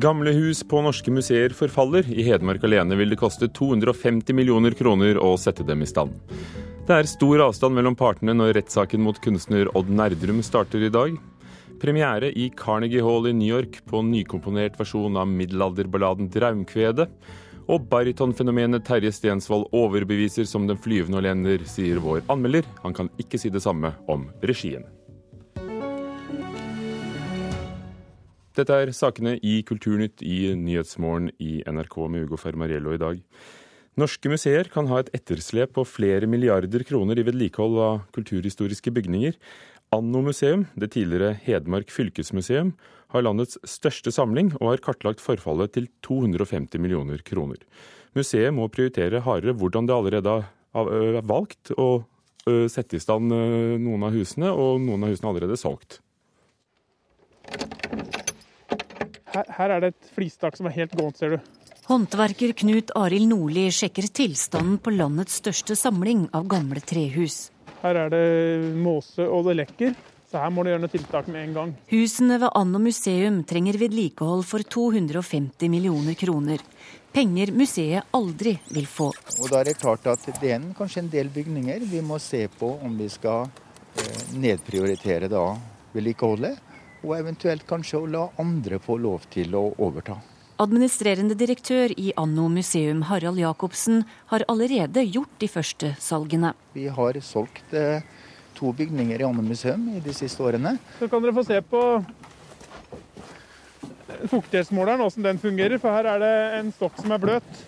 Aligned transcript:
Gamle 0.00 0.32
hus 0.32 0.62
på 0.64 0.80
norske 0.80 1.12
museer 1.12 1.52
forfaller. 1.52 2.06
I 2.08 2.22
Hedmark 2.24 2.62
alene 2.64 2.96
vil 2.96 3.10
det 3.12 3.18
koste 3.20 3.50
250 3.52 4.32
millioner 4.38 4.72
kroner 4.78 5.18
å 5.20 5.34
sette 5.36 5.66
dem 5.66 5.82
i 5.84 5.88
stand. 5.90 6.14
Det 6.88 6.94
er 6.94 7.08
stor 7.10 7.42
avstand 7.44 7.76
mellom 7.76 7.96
partene 7.98 8.32
når 8.38 8.54
rettssaken 8.56 9.02
mot 9.04 9.18
kunstner 9.20 9.68
Odd 9.76 9.90
Nerdrum 9.92 10.38
starter 10.46 10.86
i 10.86 10.92
dag. 10.94 11.18
Premiere 11.82 12.30
i 12.32 12.46
Carnegie 12.56 13.04
Hall 13.04 13.28
i 13.28 13.34
New 13.36 13.50
York 13.50 13.82
på 13.90 14.00
nykomponert 14.06 14.78
versjon 14.80 15.18
av 15.20 15.28
middelalderballaden 15.28 16.30
'Draumkvedet'. 16.30 17.10
Og 17.68 17.84
baritonfenomenet 17.90 18.86
Terje 18.86 19.12
Stensvold 19.12 19.68
overbeviser 19.76 20.48
som 20.48 20.64
den 20.70 20.80
flyvende 20.80 21.20
olender, 21.20 21.60
sier 21.68 22.00
vår 22.00 22.24
anmelder. 22.32 22.64
Han 22.86 22.96
kan 22.96 23.12
ikke 23.20 23.38
si 23.38 23.52
det 23.52 23.62
samme 23.66 23.92
om 24.08 24.30
regien. 24.40 24.88
Dette 28.60 28.76
er 28.76 28.90
sakene 28.92 29.38
i 29.40 29.62
Kulturnytt 29.64 30.20
i 30.20 30.50
Nyhetsmorgen 30.58 31.30
i 31.40 31.62
NRK 31.64 31.94
med 32.12 32.26
Ugo 32.26 32.36
Fermariello 32.36 32.92
i 32.92 33.00
dag. 33.00 33.20
Norske 33.96 34.28
museer 34.28 34.68
kan 34.68 34.90
ha 34.90 34.98
et 35.00 35.08
etterslep 35.16 35.72
på 35.78 35.84
flere 35.88 36.28
milliarder 36.28 36.84
kroner 36.84 37.16
i 37.16 37.24
vedlikehold 37.24 37.78
av 37.80 38.02
kulturhistoriske 38.12 38.92
bygninger. 38.92 39.38
Anno 39.96 40.20
museum, 40.26 40.66
det 40.76 40.90
tidligere 40.92 41.38
Hedmark 41.46 41.88
fylkesmuseum, 41.94 42.74
har 43.14 43.24
landets 43.24 43.56
største 43.64 44.12
samling 44.12 44.52
og 44.60 44.74
har 44.74 44.84
kartlagt 44.84 45.24
forfallet 45.24 45.72
til 45.78 45.88
250 46.04 46.84
millioner 46.84 47.24
kroner. 47.24 47.64
Museet 48.18 48.52
må 48.52 48.68
prioritere 48.68 49.24
hardere 49.24 49.56
hvordan 49.56 49.88
det 49.88 49.96
allerede 49.96 50.36
er 50.76 51.24
valgt 51.24 51.72
å 51.80 52.04
sette 52.44 52.98
i 52.98 53.02
stand 53.02 53.32
noen 53.32 54.04
av 54.04 54.12
husene, 54.12 54.52
og 54.52 54.84
noen 54.84 55.08
av 55.08 55.14
husene 55.14 55.30
er 55.30 55.34
allerede 55.34 55.60
solgt. 55.60 56.02
Her, 59.30 59.46
her 59.56 59.74
er 59.76 59.82
det 59.84 59.92
et 59.94 60.12
flistak 60.16 60.56
som 60.58 60.66
er 60.66 60.74
helt 60.74 60.94
gåent, 60.98 61.18
ser 61.20 61.36
du. 61.36 61.50
Håndverker 61.90 62.52
Knut 62.54 62.92
Arild 62.98 63.30
Nordli 63.30 63.64
sjekker 63.74 64.06
tilstanden 64.14 64.78
på 64.82 64.92
landets 64.94 65.40
største 65.40 65.74
samling 65.78 66.28
av 66.36 66.46
gamle 66.50 66.82
trehus. 66.86 67.48
Her 67.80 68.04
er 68.04 68.12
det 68.12 68.24
måse 68.78 69.26
og 69.26 69.48
det 69.48 69.56
lekker, 69.62 69.94
så 70.30 70.38
her 70.42 70.52
må 70.54 70.62
du 70.62 70.70
gjøre 70.70 70.84
noe 70.84 70.92
tiltak 70.92 71.30
med 71.32 71.48
en 71.48 71.56
gang. 71.56 71.74
Husene 71.90 72.38
ved 72.42 72.54
Anno 72.58 72.78
museum 72.82 73.40
trenger 73.50 73.80
vedlikehold 73.80 74.44
for 74.46 74.62
250 74.62 75.72
millioner 75.72 76.14
kroner. 76.18 76.62
Penger 77.10 77.50
museet 77.56 78.14
aldri 78.14 78.54
vil 78.70 78.86
få. 78.86 79.08
Og 79.40 79.50
da 79.50 79.64
er 79.64 79.72
det 79.72 79.80
klart 79.80 80.06
at 80.12 80.30
det 80.30 80.54
er 80.54 80.70
kanskje 80.78 81.02
en 81.02 81.10
del 81.10 81.34
bygninger 81.34 81.82
vi 81.90 82.02
må 82.06 82.20
se 82.22 82.44
på 82.54 82.76
om 82.78 82.94
vi 82.98 83.10
skal 83.10 83.48
eh, 83.50 84.26
nedprioritere 84.38 85.26
da 85.32 85.48
vedlikeholdet 85.90 86.69
og 87.02 87.14
eventuelt 87.18 87.66
kanskje 87.68 88.00
å 88.00 88.08
la 88.10 88.26
andre 88.42 88.80
få 88.82 88.98
lov 89.00 89.26
til 89.32 89.54
å 89.56 89.70
overta. 89.78 90.18
Administrerende 90.60 91.34
direktør 91.40 91.94
i 91.96 92.10
Anno 92.20 92.50
museum, 92.52 93.06
Harald 93.08 93.40
Jacobsen, 93.40 94.02
har 94.28 94.44
allerede 94.52 95.06
gjort 95.08 95.38
de 95.40 95.48
første 95.48 95.94
salgene. 95.96 96.52
Vi 96.76 96.84
har 96.92 97.16
solgt 97.24 97.72
eh, 97.72 98.04
to 98.58 98.74
bygninger 98.76 99.22
i 99.22 99.24
Anno 99.24 99.44
museum 99.46 99.88
i 99.94 100.02
de 100.04 100.12
siste 100.12 100.44
årene. 100.44 100.74
Så 100.98 101.08
kan 101.08 101.24
dere 101.24 101.32
få 101.32 101.46
se 101.48 101.62
på 101.64 101.80
fuktighetsmåleren, 104.28 105.00
åssen 105.00 105.24
den 105.24 105.40
fungerer. 105.40 105.80
For 105.80 105.96
her 105.96 106.12
er 106.12 106.24
det 106.26 106.34
en 106.60 106.72
stokk 106.76 107.00
som 107.00 107.16
er 107.16 107.24
bløt. 107.24 107.66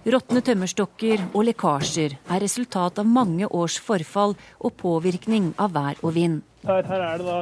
Råtne 0.00 0.40
tømmerstokker 0.40 1.26
og 1.34 1.42
lekkasjer 1.50 2.14
er 2.16 2.40
resultat 2.40 3.02
av 3.02 3.08
mange 3.10 3.50
års 3.50 3.76
forfall 3.84 4.38
og 4.58 4.76
påvirkning 4.80 5.50
av 5.60 5.74
vær 5.74 5.98
og 6.00 6.14
vind. 6.14 6.44
Her, 6.64 6.86
her 6.86 7.04
er 7.10 7.18
det 7.20 7.26
da 7.26 7.40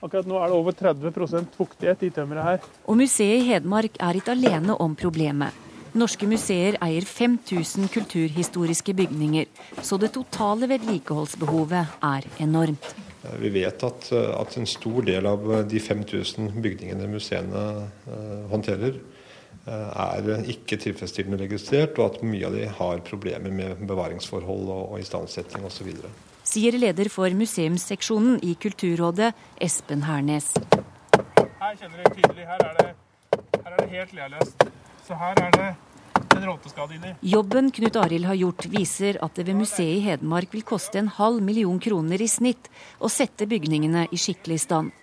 Akkurat 0.00 0.28
nå 0.28 0.38
er 0.40 0.48
det 0.48 0.56
over 0.56 0.76
30% 0.76 1.56
fuktighet 1.58 2.06
i 2.06 2.12
tømmeret 2.14 2.46
her. 2.46 2.70
Og 2.88 2.96
museet 2.96 3.42
i 3.42 3.50
Hedmark 3.50 3.98
er 4.00 4.16
ikke 4.16 4.32
alene 4.32 4.76
om 4.80 4.96
problemet. 4.96 5.66
Norske 6.00 6.26
museer 6.30 6.78
eier 6.86 7.04
5000 7.04 7.90
kulturhistoriske 7.90 8.94
bygninger, 8.94 9.48
så 9.82 9.98
det 9.98 10.12
totale 10.14 10.68
vedlikeholdsbehovet 10.70 11.96
er 12.06 12.28
enormt. 12.40 12.92
Vi 13.42 13.50
vet 13.52 13.82
at, 13.84 14.12
at 14.14 14.56
en 14.56 14.68
stor 14.70 15.02
del 15.04 15.26
av 15.28 15.42
de 15.68 15.82
5000 15.82 16.54
bygningene 16.62 17.10
museene 17.10 17.64
eh, 18.06 18.44
håndterer, 18.52 19.00
er 19.70 20.48
ikke 20.48 20.78
tilfredsstillende 20.80 21.42
registrert, 21.44 21.98
og 22.00 22.14
at 22.14 22.22
mye 22.24 22.46
av 22.48 22.54
de 22.56 22.64
har 22.78 23.02
problemer 23.06 23.52
med 23.52 23.82
bevaringsforhold 23.86 24.70
og, 24.72 24.84
og 24.94 25.02
istandsetting 25.02 25.66
osv 25.68 25.92
sier 26.44 26.78
leder 26.78 27.10
for 27.12 27.30
museumsseksjonen 27.36 28.40
i 28.44 28.54
Kulturrådet, 28.60 29.32
Espen 29.60 30.04
Hernes. 30.08 30.52
Her 31.60 31.76
kjenner 31.76 32.00
dere 32.00 32.14
tydelig, 32.16 32.46
her 32.48 32.64
er 32.66 32.76
det, 32.80 32.90
her 33.60 33.70
er 33.70 33.78
det 33.78 33.88
helt 33.92 34.12
lealøst. 34.16 34.66
Så 35.06 35.18
her 35.18 35.40
er 35.42 35.56
det 35.56 35.68
en 36.36 36.46
råteskade 36.46 36.96
inni. 36.96 37.12
Jobben 37.20 37.70
Knut 37.70 37.96
Arild 37.96 38.28
har 38.28 38.38
gjort, 38.38 38.66
viser 38.72 39.18
at 39.24 39.36
det 39.36 39.46
ved 39.48 39.58
museet 39.60 39.98
i 39.98 40.04
Hedmark 40.04 40.54
vil 40.54 40.64
koste 40.66 41.00
en 41.00 41.10
halv 41.18 41.42
million 41.44 41.78
kroner 41.82 42.22
i 42.22 42.28
snitt 42.30 42.70
å 42.98 43.10
sette 43.12 43.48
bygningene 43.50 44.06
i 44.10 44.20
skikkelig 44.20 44.60
stand. 44.64 44.94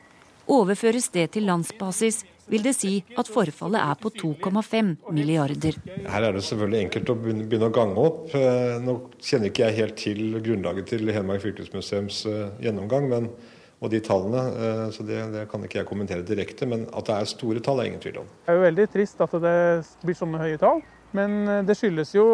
Overføres 0.48 1.10
det 1.12 1.30
til 1.36 1.48
landsbasis, 1.50 2.24
vil 2.52 2.64
det 2.64 2.74
si 2.78 2.94
at 3.20 3.30
forfallet 3.32 3.82
er 3.82 4.00
på 4.00 4.12
2,5 4.16 4.94
milliarder. 5.16 5.78
Her 6.08 6.28
er 6.30 6.38
det 6.38 6.44
selvfølgelig 6.48 6.86
enkelt 6.86 7.12
å 7.12 7.18
begynne 7.20 7.70
å 7.70 7.76
gange 7.76 8.08
opp. 8.08 8.24
Eh, 8.38 8.78
nå 8.84 8.98
kjenner 9.20 9.52
ikke 9.52 9.68
jeg 9.68 9.80
helt 9.82 10.00
til 10.00 10.40
grunnlaget 10.44 10.92
til 10.94 11.14
Hedmark 11.14 11.44
fylkesmuseums 11.44 12.24
eh, 12.32 12.46
gjennomgang 12.68 13.10
men, 13.12 13.30
og 13.78 13.92
de 13.94 14.02
tallene, 14.02 14.44
eh, 14.58 14.86
så 14.96 15.06
det, 15.06 15.20
det, 15.36 15.44
kan 15.52 15.66
ikke 15.66 15.82
jeg 15.82 15.90
kommentere 15.90 16.26
direkte. 16.28 16.70
Men 16.70 16.88
at 16.92 17.10
det 17.10 17.18
er 17.18 17.34
store 17.34 17.64
tall, 17.64 17.84
er 17.84 17.92
ingen 17.92 18.04
tvil 18.04 18.24
om. 18.24 18.32
Det 18.46 18.54
er 18.54 18.60
jo 18.60 18.68
veldig 18.68 18.88
trist 18.96 19.28
at 19.28 19.36
det 19.44 19.58
blir 20.06 20.18
sånne 20.18 20.42
høye 20.46 20.62
tall, 20.62 20.82
men 21.18 21.44
det 21.68 21.78
skyldes 21.80 22.16
jo 22.16 22.26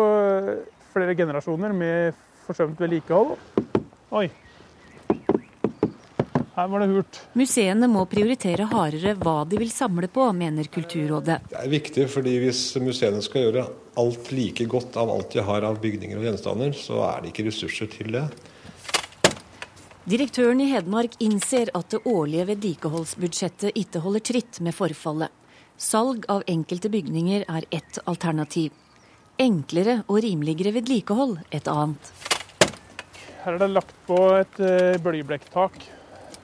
flere 0.93 1.17
generasjoner 1.17 1.73
med 1.75 2.21
forsømt 2.45 2.79
vedlikehold. 2.81 3.37
Oi, 4.13 4.27
her 6.55 6.67
var 6.67 6.83
det 6.83 6.87
hurt. 6.93 7.19
Museene 7.33 7.87
må 7.89 8.03
prioritere 8.09 8.67
hardere 8.69 9.15
hva 9.17 9.39
de 9.49 9.57
vil 9.57 9.71
samle 9.73 10.07
på, 10.11 10.27
mener 10.37 10.67
Kulturrådet. 10.69 11.39
Det 11.49 11.61
er 11.63 11.71
viktig, 11.71 12.07
fordi 12.13 12.35
hvis 12.43 12.61
museene 12.83 13.23
skal 13.25 13.47
gjøre 13.47 13.63
alt 13.97 14.29
like 14.33 14.67
godt 14.69 14.97
av 15.01 15.09
alt 15.09 15.33
de 15.33 15.45
har 15.45 15.65
av 15.65 15.79
bygninger 15.81 16.19
og 16.19 16.27
gjenstander, 16.27 16.75
så 16.77 17.01
er 17.07 17.23
det 17.23 17.33
ikke 17.33 17.47
ressurser 17.47 17.89
til 17.89 18.13
det. 18.13 18.27
Direktøren 20.09 20.59
i 20.61 20.67
Hedmark 20.67 21.15
innser 21.23 21.71
at 21.73 21.89
det 21.95 22.03
årlige 22.05 22.45
vedlikeholdsbudsjettet 22.51 23.79
ikke 23.79 24.03
holder 24.03 24.25
tritt 24.29 24.59
med 24.61 24.75
forfallet. 24.75 25.31
Salg 25.79 26.27
av 26.29 26.43
enkelte 26.45 26.91
bygninger 26.91 27.47
er 27.49 27.65
ett 27.73 27.97
alternativ. 28.05 28.75
Enklere 29.41 30.03
og 30.05 30.21
rimeligere 30.21 30.75
vedlikehold 30.75 31.39
et 31.49 31.71
annet. 31.71 32.13
Her 33.41 33.55
er 33.55 33.63
det 33.63 33.73
lagt 33.73 33.97
på 34.05 34.19
et 34.37 34.53
blyblekktak 35.01 35.01
bølgeblekktak 35.03 36.02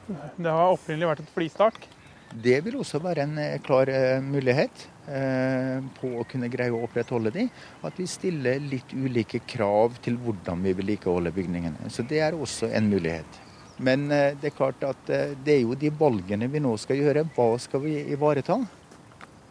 det 0.10 0.52
har 0.52 0.74
opprinnelig 0.74 1.12
vært 1.14 1.24
et 1.26 1.34
flistak. 1.36 1.90
Det 2.30 2.60
vil 2.62 2.78
også 2.78 3.00
være 3.02 3.26
en 3.26 3.38
eh, 3.42 3.58
klar 3.66 3.90
eh, 3.90 4.22
mulighet 4.22 4.84
eh, 5.10 5.80
på 5.98 6.12
å 6.20 6.26
kunne 6.30 6.50
greie 6.52 6.74
å 6.74 6.84
opprettholde 6.86 7.32
de. 7.34 7.46
At 7.86 7.98
vi 7.98 8.06
stiller 8.10 8.62
litt 8.62 8.94
ulike 8.94 9.42
krav 9.50 9.98
til 10.04 10.20
hvordan 10.22 10.62
vi 10.66 10.76
vedlikeholder 10.78 11.34
bygningene. 11.34 11.90
Så 11.90 12.06
det 12.06 12.22
er 12.22 12.38
også 12.38 12.70
en 12.70 12.90
mulighet. 12.92 13.40
Men 13.80 14.10
det 14.12 14.50
er 14.50 14.52
klart 14.52 14.82
at 14.84 15.06
det 15.08 15.54
er 15.54 15.62
jo 15.62 15.76
de 15.80 15.88
valgene 15.96 16.50
vi 16.52 16.60
nå 16.60 16.74
skal 16.76 17.00
gjøre. 17.00 17.24
Hva 17.32 17.54
skal 17.64 17.80
vi 17.86 17.94
ivareta 18.12 18.58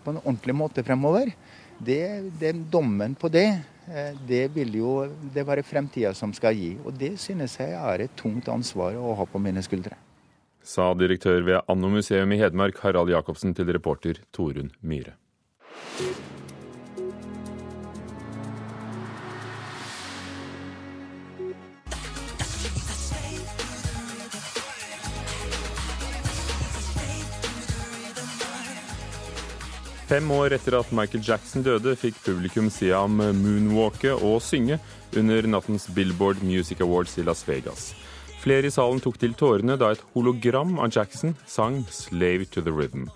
på 0.04 0.12
en 0.12 0.18
ordentlig 0.20 0.52
måte 0.52 0.84
fremover? 0.84 1.30
Det, 1.80 2.02
den 2.36 2.60
dommen 2.68 3.14
på 3.16 3.30
det, 3.32 3.46
det 4.28 4.42
vil 4.52 4.76
jo 4.82 4.92
det 5.32 5.46
være 5.48 5.64
fremtida 5.64 6.12
som 6.12 6.36
skal 6.36 6.60
gi. 6.60 6.74
Og 6.84 6.92
det 7.00 7.14
synes 7.24 7.56
jeg 7.56 7.72
er 7.72 8.04
et 8.04 8.20
tungt 8.20 8.52
ansvar 8.52 9.00
å 9.00 9.16
ha 9.16 9.24
på 9.24 9.40
mine 9.40 9.64
skuldre 9.64 9.96
sa 10.68 10.92
direktør 10.92 11.44
ved 11.46 11.64
Anno 11.72 11.88
museum 11.88 12.32
i 12.32 12.40
Hedmark, 12.42 12.82
Harald 12.84 13.08
Jacobsen, 13.12 13.54
til 13.56 13.72
reporter 13.72 14.20
Torunn 14.36 14.74
Myhre. 14.84 15.16
Fem 30.08 30.30
år 30.32 30.54
etter 30.56 30.72
at 30.78 30.92
Michael 30.96 31.20
Jackson 31.20 31.64
døde, 31.64 31.92
fikk 32.00 32.16
publikum 32.24 32.70
se 32.72 32.88
ham 32.94 33.18
moonwalke 33.20 34.14
og 34.16 34.38
synge 34.40 34.78
under 35.16 35.44
nattens 35.44 35.84
Billboard 35.92 36.40
Music 36.40 36.80
Awards 36.80 37.18
i 37.20 37.24
Las 37.28 37.44
Vegas. 37.48 37.90
Flere 38.38 38.70
i 38.70 38.72
salen 38.72 39.00
tok 39.02 39.18
til 39.18 39.34
tårene 39.34 39.74
da 39.80 39.90
et 39.92 40.02
hologram 40.14 40.78
av 40.78 40.92
Jackson 40.94 41.34
sang 41.46 41.82
'Slave 41.90 42.46
to 42.52 42.62
the 42.62 42.70
Rhythm'. 42.70 43.10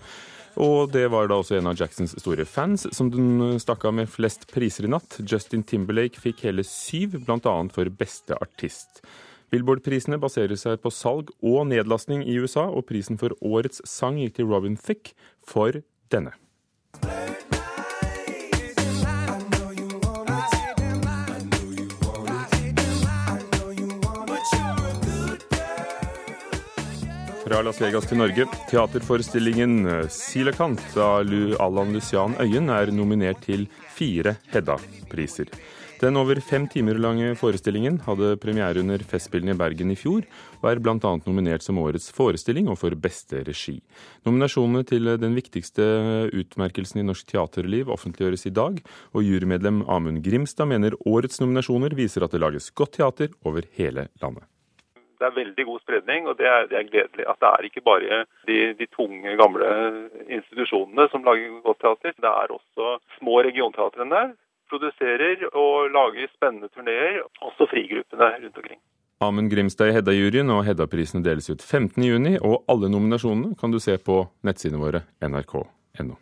Og 0.61 0.91
det 0.93 1.07
var 1.09 1.27
da 1.27 1.39
også 1.39 1.57
en 1.57 1.67
av 1.71 1.79
Jacksons 1.79 2.13
store 2.19 2.45
fans 2.45 2.85
som 2.93 3.09
den 3.09 3.57
stakk 3.61 3.85
av 3.85 3.95
med 3.97 4.09
flest 4.11 4.45
priser 4.51 4.85
i 4.85 4.91
natt. 4.91 5.17
Justin 5.25 5.63
Timberlake 5.63 6.21
fikk 6.21 6.43
hele 6.45 6.65
syv, 6.67 7.17
bl.a. 7.25 7.55
for 7.73 7.89
beste 7.89 8.37
artist. 8.37 9.01
Billboard-prisene 9.49 10.19
baserer 10.21 10.57
seg 10.57 10.79
på 10.81 10.91
salg 10.93 11.33
og 11.41 11.67
nedlastning 11.69 12.23
i 12.25 12.37
USA, 12.37 12.67
og 12.69 12.85
prisen 12.89 13.17
for 13.17 13.33
årets 13.41 13.81
sang 13.89 14.19
gikk 14.21 14.37
til 14.37 14.49
Robin 14.49 14.77
Thicke 14.77 15.13
for 15.41 15.81
denne. 16.13 16.33
Fra 27.53 27.61
Las 27.61 27.77
Vegas 27.77 28.07
til 28.09 28.17
Norge. 28.17 28.47
Teaterforestillingen 28.65 29.85
'Silakant' 29.85 30.09
Silekant 30.09 30.97
av 30.97 31.29
Allan 31.61 31.93
Lucian 31.93 32.33
Øyen 32.41 32.71
er 32.73 32.89
nominert 32.89 33.43
til 33.45 33.67
fire 33.93 34.37
Hedda-priser. 34.49 35.51
Den 36.01 36.17
over 36.17 36.41
fem 36.41 36.65
timer 36.67 36.97
lange 36.97 37.35
forestillingen 37.37 37.99
hadde 38.07 38.39
premiere 38.41 38.81
under 38.81 38.97
Festspillene 38.97 39.53
i 39.53 39.59
Bergen 39.59 39.91
i 39.93 39.95
fjor, 39.95 40.25
og 40.63 40.65
er 40.71 40.81
bl.a. 40.81 41.11
nominert 41.27 41.61
som 41.61 41.77
årets 41.77 42.09
forestilling 42.09 42.71
og 42.73 42.79
for 42.81 42.95
beste 42.97 43.43
regi. 43.45 43.75
Nominasjonene 44.25 44.81
til 44.83 45.11
den 45.21 45.35
viktigste 45.37 45.85
utmerkelsen 46.33 47.03
i 47.03 47.05
norsk 47.05 47.27
teaterliv 47.35 47.93
offentliggjøres 47.93 48.47
i 48.49 48.55
dag, 48.57 48.81
og 49.13 49.21
jurymedlem 49.21 49.83
Amund 49.85 50.23
Grimstad 50.25 50.73
mener 50.73 50.97
årets 51.05 51.37
nominasjoner 51.39 51.93
viser 51.93 52.25
at 52.25 52.33
det 52.33 52.41
lages 52.41 52.71
godt 52.73 52.97
teater 52.97 53.29
over 53.45 53.61
hele 53.77 54.07
landet. 54.23 54.49
Det 55.23 55.29
er 55.29 55.37
veldig 55.39 55.63
god 55.69 55.79
spredning, 55.79 56.25
og 56.27 56.33
det 56.35 56.47
er, 56.51 56.65
det 56.67 56.75
er 56.75 56.87
gledelig. 56.89 57.25
At 57.31 57.37
det 57.39 57.49
er 57.49 57.67
ikke 57.69 57.81
bare 57.85 58.17
de, 58.49 58.57
de, 58.75 58.87
tunge, 58.91 59.35
gamle 59.39 59.69
institusjonene 60.27 61.05
som 61.13 61.23
lager 61.23 61.61
godt 61.63 61.79
teater. 61.79 62.11
Det 62.25 62.31
er 62.31 62.51
også 62.51 62.97
små 63.21 63.37
regionteatrene. 63.47 64.23
Produserer 64.67 65.45
og 65.53 65.87
lager 65.95 66.27
spennende 66.33 66.67
turneer. 66.75 67.21
Også 67.39 67.69
frigruppene 67.71 68.33
rundt 68.33 68.59
omkring. 68.59 68.81
Amund 69.23 69.47
Grimstad 69.53 69.93
i 69.93 69.95
Hedda-juryen 69.95 70.51
og 70.51 70.65
Hedda-prisene 70.67 71.23
deles 71.23 71.47
ut 71.47 71.63
15.6, 71.63 72.41
og 72.43 72.67
alle 72.67 72.91
nominasjonene 72.91 73.55
kan 73.55 73.71
du 73.71 73.79
se 73.79 73.95
på 73.95 74.25
nettsidene 74.43 74.83
våre 74.83 75.05
nrk.no. 75.23 76.19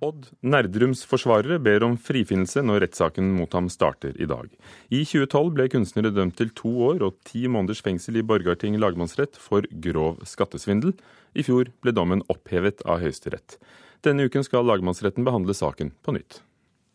Odd 0.00 0.30
Nerdrums 0.40 1.02
forsvarere 1.04 1.58
ber 1.60 1.84
om 1.84 1.96
frifinnelse 2.00 2.62
når 2.64 2.86
rettssaken 2.86 3.26
mot 3.36 3.52
ham 3.56 3.68
starter 3.72 4.14
i 4.16 4.28
dag. 4.28 4.48
I 4.88 5.02
2012 5.04 5.50
ble 5.58 5.66
kunstnere 5.72 6.12
dømt 6.16 6.38
til 6.40 6.52
to 6.56 6.72
år 6.88 7.04
og 7.04 7.18
ti 7.28 7.44
måneders 7.52 7.82
fengsel 7.84 8.16
i 8.16 8.24
Borgarting 8.24 8.78
lagmannsrett 8.80 9.36
for 9.36 9.68
grov 9.84 10.22
skattesvindel. 10.28 10.94
I 11.36 11.44
fjor 11.44 11.68
ble 11.84 11.92
dommen 11.96 12.24
opphevet 12.32 12.80
av 12.88 13.04
Høyesterett. 13.04 13.58
Denne 14.00 14.24
uken 14.24 14.46
skal 14.46 14.64
lagmannsretten 14.64 15.26
behandle 15.28 15.56
saken 15.56 15.92
på 16.00 16.16
nytt. 16.16 16.40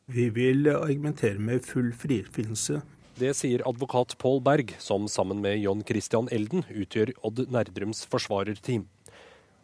Vi 0.09 0.31
vil 0.33 0.65
argumentere 0.73 1.41
med 1.41 1.65
full 1.65 1.93
frifinnelse. 1.93 2.81
Det 3.15 3.31
sier 3.37 3.61
advokat 3.69 4.17
Pål 4.19 4.41
Berg, 4.43 4.73
som 4.81 5.05
sammen 5.07 5.39
med 5.45 5.61
John 5.61 5.85
Christian 5.87 6.27
Elden 6.35 6.65
utgjør 6.67 7.13
Odd 7.23 7.45
Nerdrums 7.53 8.03
forsvarerteam. 8.11 8.89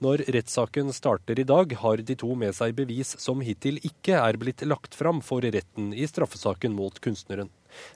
Når 0.01 0.23
rettssaken 0.33 0.87
starter 0.97 1.37
i 1.37 1.43
dag, 1.45 1.73
har 1.77 2.01
de 2.01 2.15
to 2.17 2.33
med 2.33 2.55
seg 2.57 2.73
bevis 2.73 3.11
som 3.21 3.41
hittil 3.45 3.75
ikke 3.85 4.15
er 4.17 4.39
blitt 4.41 4.63
lagt 4.65 4.97
fram 4.97 5.19
for 5.21 5.45
retten 5.45 5.91
i 5.93 6.07
straffesaken 6.09 6.73
mot 6.73 6.97
kunstneren. 7.05 7.51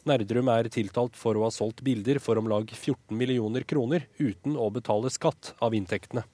Nerdrum 0.06 0.52
er 0.54 0.70
tiltalt 0.70 1.18
for 1.18 1.34
å 1.34 1.48
ha 1.48 1.50
solgt 1.54 1.82
bilder 1.88 2.22
for 2.22 2.38
om 2.38 2.52
lag 2.52 2.70
14 2.70 3.10
millioner 3.18 3.66
kroner 3.66 4.06
uten 4.20 4.54
å 4.54 4.70
betale 4.76 5.10
skatt 5.10 5.56
av 5.66 5.74
inntektene. 5.74 6.28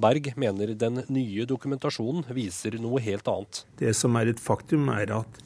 Berg 0.00 0.32
mener 0.40 0.72
den 0.80 1.04
nye 1.12 1.44
dokumentasjonen 1.44 2.24
viser 2.32 2.80
noe 2.80 3.04
helt 3.04 3.28
annet. 3.28 3.66
Det 3.84 3.92
som 3.94 4.16
er 4.16 4.32
et 4.32 4.40
faktum, 4.40 4.88
er 4.96 5.12
at 5.20 5.42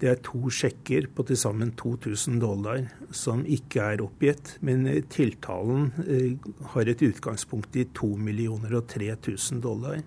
det 0.00 0.10
er 0.10 0.18
to 0.24 0.50
sjekker 0.52 1.08
på 1.16 1.24
til 1.28 1.38
sammen 1.40 1.72
2000 1.78 2.40
dollar 2.42 2.82
som 3.14 3.44
ikke 3.48 3.92
er 3.94 4.04
oppgitt. 4.04 4.56
Men 4.66 4.86
eh, 4.90 5.02
tiltalen 5.12 5.90
eh, 6.04 6.50
har 6.74 6.90
et 6.90 7.04
utgangspunkt 7.06 7.76
i 7.80 7.86
2 7.96 8.12
millioner 8.28 8.76
og 8.76 8.90
3000 8.92 9.62
dollar. 9.64 10.02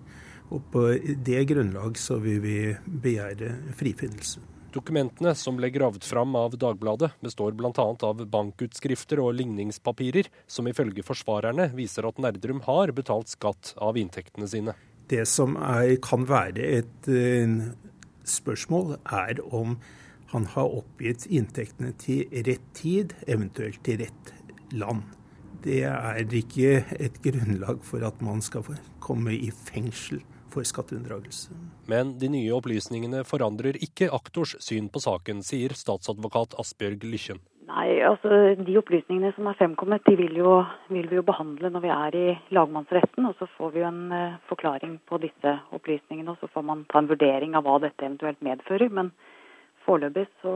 Og 0.50 0.62
på 0.72 0.86
det 1.26 1.42
grunnlag 1.50 1.98
så 1.98 2.18
vil 2.22 2.40
vi 2.42 2.56
begjære 2.86 3.52
frifinnelse. 3.78 4.42
Dokumentene 4.70 5.32
som 5.34 5.56
ble 5.58 5.70
gravd 5.74 6.04
fram 6.06 6.36
av 6.38 6.54
Dagbladet, 6.58 7.10
består 7.22 7.56
bl.a. 7.58 7.72
av 7.74 8.22
bankutskrifter 8.30 9.18
og 9.22 9.34
ligningspapirer, 9.40 10.28
som 10.46 10.68
ifølge 10.70 11.02
forsvarerne 11.06 11.72
viser 11.74 12.06
at 12.06 12.20
Nerdrum 12.22 12.62
har 12.68 12.94
betalt 12.94 13.32
skatt 13.32 13.74
av 13.82 13.98
inntektene 13.98 14.46
sine. 14.50 14.76
Det 15.10 15.24
som 15.26 15.56
er, 15.58 15.96
kan 16.02 16.22
være 16.30 16.68
et 16.78 17.10
eh, 17.10 17.56
spørsmål 18.28 18.98
er 19.04 19.40
om 19.50 19.78
han 20.30 20.46
har 20.52 20.74
oppgitt 20.80 21.26
inntektene 21.26 21.92
til 21.98 22.28
rett 22.46 22.66
tid, 22.78 23.14
eventuelt 23.26 23.80
til 23.86 24.04
rett 24.04 24.34
land. 24.70 25.02
Det 25.64 25.82
er 25.84 26.22
ikke 26.24 26.84
et 26.96 27.18
grunnlag 27.24 27.82
for 27.84 28.06
at 28.06 28.22
man 28.24 28.40
skal 28.44 28.64
komme 29.02 29.34
i 29.34 29.50
fengsel 29.50 30.22
for 30.50 30.66
skatteunndragelse. 30.66 31.54
Men 31.90 32.14
de 32.18 32.30
nye 32.32 32.54
opplysningene 32.54 33.24
forandrer 33.28 33.78
ikke 33.82 34.10
aktors 34.14 34.56
syn 34.62 34.88
på 34.92 35.02
saken, 35.02 35.44
sier 35.46 35.74
statsadvokat 35.76 36.56
Asbjørg 36.62 37.04
Lykkjen. 37.06 37.42
Nei, 37.70 38.00
altså 38.02 38.54
De 38.58 38.76
opplysningene 38.80 39.30
som 39.36 39.46
er 39.46 39.58
fremkommet, 39.58 40.02
de 40.08 40.16
vil, 40.18 40.38
jo, 40.40 40.56
vil, 40.90 41.06
vi 41.10 41.18
jo 41.20 41.26
behandle 41.26 41.70
når 41.70 41.84
vi 41.84 41.92
er 41.94 42.16
i 42.18 42.26
lagmannsretten. 42.56 43.28
og 43.28 43.36
Så 43.38 43.46
får 43.56 43.74
vi 43.74 43.82
jo 43.82 43.90
en 43.90 44.00
uh, 44.10 44.38
forklaring 44.50 44.96
på 45.06 45.20
disse 45.22 45.56
opplysningene, 45.76 46.34
og 46.34 46.40
så 46.40 46.50
får 46.50 46.66
man 46.66 46.86
ta 46.90 47.02
en 47.02 47.10
vurdering 47.10 47.54
av 47.54 47.66
hva 47.68 47.78
dette 47.84 48.06
eventuelt 48.06 48.42
medfører. 48.42 48.90
Men 48.90 49.12
foreløpig 49.86 50.26
så 50.42 50.54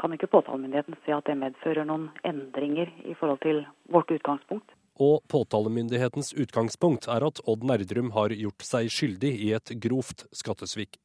kan 0.00 0.16
ikke 0.16 0.32
påtalemyndigheten 0.32 0.96
se 1.04 1.12
at 1.14 1.28
det 1.28 1.36
medfører 1.38 1.86
noen 1.88 2.08
endringer 2.26 2.90
i 3.04 3.14
forhold 3.18 3.44
til 3.44 3.62
vårt 3.92 4.10
utgangspunkt. 4.14 4.72
Og 5.02 5.24
påtalemyndighetens 5.30 6.32
utgangspunkt 6.38 7.08
er 7.10 7.26
at 7.26 7.40
Odd 7.50 7.64
Nerdrum 7.66 8.12
har 8.14 8.34
gjort 8.34 8.62
seg 8.62 8.90
skyldig 8.94 9.32
i 9.42 9.50
et 9.56 9.74
grovt 9.82 10.28
skattesvik. 10.34 11.00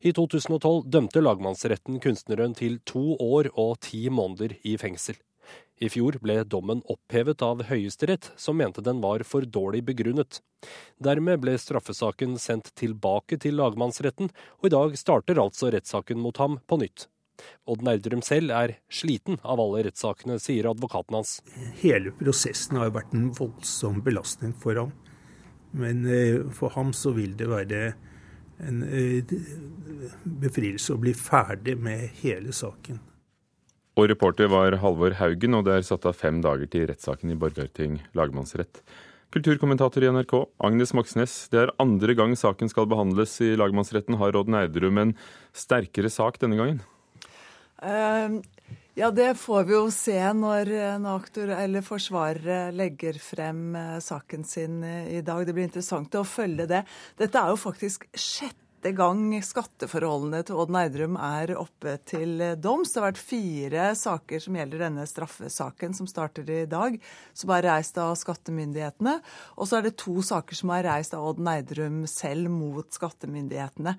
I 0.00 0.12
2012 0.16 0.88
dømte 0.92 1.22
lagmannsretten 1.22 2.00
kunstneren 2.04 2.56
til 2.58 2.80
to 2.88 3.14
år 3.20 3.50
og 3.54 3.78
ti 3.84 4.06
måneder 4.08 4.56
i 4.62 4.76
fengsel. 4.80 5.18
I 5.82 5.90
fjor 5.90 6.16
ble 6.22 6.38
dommen 6.46 6.82
opphevet 6.90 7.42
av 7.44 7.64
Høyesterett, 7.68 8.30
som 8.40 8.56
mente 8.60 8.84
den 8.84 9.00
var 9.02 9.24
for 9.26 9.44
dårlig 9.44 9.82
begrunnet. 9.88 10.38
Dermed 11.02 11.42
ble 11.42 11.56
straffesaken 11.60 12.38
sendt 12.40 12.70
tilbake 12.78 13.40
til 13.42 13.58
lagmannsretten, 13.58 14.30
og 14.62 14.68
i 14.68 14.72
dag 14.72 14.94
starter 15.00 15.42
altså 15.42 15.72
rettssaken 15.74 16.22
mot 16.22 16.38
ham 16.40 16.60
på 16.70 16.78
nytt. 16.84 17.08
Odd 17.66 17.82
Nerdrum 17.82 18.22
selv 18.22 18.54
er 18.54 18.76
sliten 18.92 19.40
av 19.42 19.58
alle 19.58 19.82
rettssakene, 19.88 20.38
sier 20.38 20.70
advokaten 20.70 21.18
hans. 21.18 21.40
Hele 21.82 22.14
prosessen 22.20 22.78
har 22.78 22.94
vært 22.94 23.14
en 23.16 23.32
voldsom 23.34 23.98
belastning 24.06 24.54
for 24.62 24.78
ham. 24.78 24.94
Men 25.74 26.04
eh, 26.06 26.44
for 26.54 26.70
ham 26.76 26.92
så 26.94 27.10
vil 27.16 27.34
det 27.38 27.50
være 27.50 27.80
en 28.62 28.82
eh, 28.86 29.34
befrielse 30.22 30.94
å 30.94 31.00
bli 31.00 31.14
ferdig 31.16 31.76
med 31.80 32.08
hele 32.22 32.54
saken. 32.54 33.00
Og 33.94 34.08
reporter 34.10 34.48
var 34.50 34.74
Halvor 34.82 35.14
Haugen, 35.20 35.54
og 35.54 35.66
det 35.68 35.76
er 35.76 35.86
satt 35.86 36.06
av 36.08 36.16
fem 36.18 36.40
dager 36.42 36.66
til 36.70 36.88
rettssaken 36.90 37.30
i 37.30 37.38
Borgarting 37.38 38.00
lagmannsrett. 38.18 38.82
Kulturkommentator 39.34 40.02
i 40.02 40.10
NRK, 40.14 40.34
Agnes 40.66 40.92
Moxnes. 40.94 41.32
Det 41.50 41.60
er 41.62 41.72
andre 41.82 42.14
gang 42.18 42.34
saken 42.38 42.70
skal 42.70 42.86
behandles 42.90 43.34
i 43.42 43.54
lagmannsretten. 43.58 44.18
Har 44.20 44.36
Odd 44.38 44.50
Nerdrum 44.50 44.98
en 45.02 45.14
sterkere 45.54 46.10
sak 46.10 46.38
denne 46.42 46.58
gangen? 46.58 46.82
Uh, 47.82 48.42
ja, 48.94 49.10
det 49.10 49.32
får 49.34 49.64
vi 49.66 49.74
jo 49.74 49.86
se 49.90 50.18
når, 50.38 50.68
når 51.02 51.16
aktor, 51.18 51.50
eller 51.50 51.82
forsvarere 51.82 52.68
legger 52.74 53.16
frem 53.18 53.72
uh, 53.74 53.96
saken 53.98 54.44
sin 54.46 54.84
uh, 54.86 55.08
i 55.10 55.22
dag. 55.26 55.42
Det 55.42 55.54
blir 55.56 55.66
interessant 55.66 56.14
å 56.14 56.22
følge 56.22 56.68
det. 56.70 56.84
Dette 57.18 57.40
er 57.40 57.50
jo 57.50 57.58
faktisk 57.58 58.06
sjette 58.14 58.92
gang 58.94 59.32
skatteforholdene 59.42 60.44
til 60.46 60.60
Odd 60.60 60.70
Neidrum 60.76 61.16
er 61.18 61.56
oppe 61.58 61.96
til 62.06 62.36
doms. 62.62 62.92
Det 62.92 63.00
har 63.00 63.06
vært 63.08 63.22
fire 63.32 63.88
saker 63.98 64.44
som 64.44 64.60
gjelder 64.60 64.84
denne 64.84 65.08
straffesaken 65.10 65.96
som 65.98 66.06
starter 66.10 66.52
i 66.52 66.62
dag, 66.70 67.00
som 67.34 67.54
er 67.56 67.66
reist 67.66 67.98
av 67.98 68.12
skattemyndighetene. 68.20 69.16
Og 69.56 69.70
så 69.70 69.80
er 69.80 69.88
det 69.88 69.96
to 70.04 70.20
saker 70.22 70.60
som 70.60 70.70
er 70.76 70.86
reist 70.86 71.16
av 71.18 71.26
Odd 71.32 71.42
Neidrum 71.42 72.04
selv 72.06 72.52
mot 72.52 72.86
skattemyndighetene. 72.94 73.96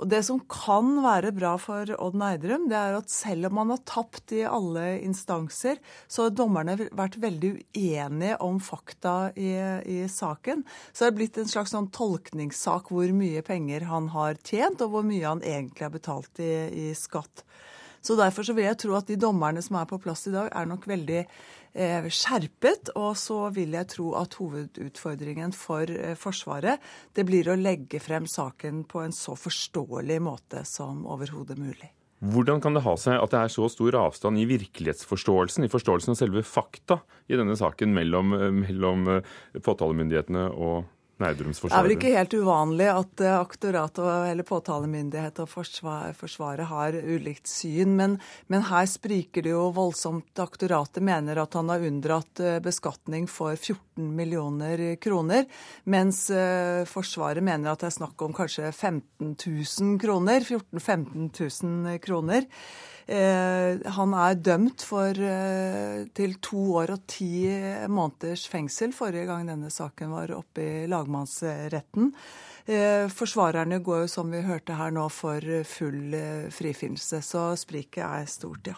Og 0.00 0.08
Det 0.08 0.22
som 0.26 0.40
kan 0.50 0.94
være 1.04 1.32
bra 1.36 1.52
for 1.60 1.88
Odd 1.98 2.16
Neidrum, 2.18 2.68
det 2.70 2.78
er 2.78 2.96
at 2.98 3.12
selv 3.12 3.50
om 3.50 3.60
han 3.62 3.74
har 3.74 3.82
tapt 3.88 4.34
i 4.36 4.42
alle 4.48 4.98
instanser, 5.02 5.80
så 6.08 6.26
har 6.26 6.36
dommerne 6.36 6.76
vært 6.90 7.20
veldig 7.22 7.52
uenige 7.76 8.38
om 8.44 8.60
fakta 8.62 9.32
i, 9.36 9.52
i 9.84 10.00
saken. 10.08 10.64
Så 10.92 11.04
det 11.04 11.10
er 11.10 11.18
blitt 11.20 11.40
en 11.42 11.52
slags 11.52 11.74
sånn 11.76 11.90
tolkningssak 11.94 12.92
hvor 12.92 13.14
mye 13.16 13.44
penger 13.46 13.88
han 13.90 14.10
har 14.16 14.40
tjent, 14.42 14.82
og 14.82 14.96
hvor 14.96 15.06
mye 15.06 15.28
han 15.28 15.44
egentlig 15.44 15.86
har 15.86 15.94
betalt 15.94 16.42
i, 16.42 16.52
i 16.88 16.90
skatt. 16.98 17.44
Så 18.02 18.16
Derfor 18.18 18.42
så 18.42 18.54
vil 18.56 18.66
jeg 18.66 18.80
tro 18.82 18.96
at 18.98 19.06
de 19.06 19.14
dommerne 19.20 19.62
som 19.62 19.76
er 19.78 19.86
på 19.86 20.00
plass 20.02 20.26
i 20.26 20.34
dag, 20.34 20.48
er 20.50 20.66
nok 20.66 20.88
veldig 20.90 21.20
skjerpet. 21.74 22.92
Og 22.98 23.16
så 23.18 23.38
vil 23.54 23.74
jeg 23.76 23.88
tro 23.92 24.12
at 24.20 24.36
hovedutfordringen 24.40 25.54
for 25.56 25.88
eh, 25.88 26.14
Forsvaret 26.18 26.82
det 27.16 27.24
blir 27.28 27.48
å 27.48 27.58
legge 27.58 28.00
frem 28.02 28.28
saken 28.28 28.84
på 28.88 29.02
en 29.04 29.14
så 29.16 29.36
forståelig 29.38 30.20
måte 30.22 30.64
som 30.68 31.06
overhodet 31.06 31.58
mulig. 31.60 31.92
Hvordan 32.22 32.60
kan 32.62 32.76
det 32.76 32.84
ha 32.84 32.94
seg 33.00 33.18
at 33.18 33.32
det 33.34 33.38
er 33.40 33.50
så 33.50 33.66
stor 33.72 33.96
avstand 33.98 34.38
i 34.38 34.46
virkelighetsforståelsen, 34.46 35.64
i 35.66 35.72
forståelsen 35.72 36.14
av 36.14 36.18
selve 36.20 36.44
fakta 36.46 37.00
i 37.26 37.34
denne 37.34 37.56
saken 37.58 37.90
mellom, 37.96 38.36
mellom 38.60 39.08
påtalemyndighetene 39.58 40.44
og 40.54 40.84
det 41.22 41.70
er 41.70 41.86
vel 41.86 41.94
ikke 41.96 42.12
helt 42.16 42.34
uvanlig 42.34 42.88
at 42.90 43.22
aktorat 43.30 44.00
og, 44.02 44.10
eller 44.28 44.46
påtalemyndighet 44.46 45.40
og 45.44 45.50
forsvar, 45.50 46.12
Forsvaret 46.18 46.68
har 46.68 46.96
ulikt 46.98 47.50
syn, 47.50 47.94
men, 47.98 48.18
men, 48.52 48.66
her 48.68 48.88
spriker 48.90 49.44
det 49.46 49.54
jo 49.54 49.68
voldsomt. 49.76 50.32
Aktoratet 50.42 51.04
mener 51.04 51.40
at 51.42 51.54
han 51.58 51.70
har 51.72 51.84
unndratt 51.86 52.42
eh, 52.42 52.58
beskatning 52.64 53.28
for 53.30 53.54
14 53.56 54.10
millioner 54.16 54.84
kroner, 55.02 55.46
mens 55.84 56.24
eh, 56.34 56.82
Forsvaret 56.88 57.44
mener 57.44 57.72
at 57.72 57.84
det 57.84 57.92
er 57.92 57.98
snakk 58.00 58.26
om 58.26 58.34
kanskje 58.36 58.72
15 58.72 59.36
000 59.38 59.98
kroner. 60.02 60.42
14 60.42 60.72
000-15 60.78 61.64
000 61.64 61.98
kroner. 61.98 62.46
Eh, 63.06 63.80
han 63.96 64.14
er 64.14 64.38
dømt 64.38 64.84
for, 64.86 65.10
eh, 65.10 66.04
til 66.14 66.36
to 66.40 66.76
år 66.78 66.94
og 66.94 67.06
ti 67.10 67.48
måneders 67.88 68.46
fengsel 68.48 68.92
forrige 68.94 69.26
gang 69.26 69.48
denne 69.48 69.70
saken 69.70 70.10
var 70.10 70.30
oppe 70.36 70.62
i 70.62 70.86
lagmannsretten. 70.86 72.12
Eh, 72.68 73.08
forsvarerne 73.10 73.82
går 73.82 74.04
jo, 74.04 74.06
som 74.08 74.30
vi 74.30 74.42
hørte 74.42 74.76
her 74.78 74.90
nå, 74.90 75.08
for 75.10 75.40
full 75.64 76.14
frifinnelse. 76.50 77.18
Så 77.22 77.56
spriket 77.58 78.04
er 78.06 78.26
stort, 78.26 78.66
ja. 78.66 78.74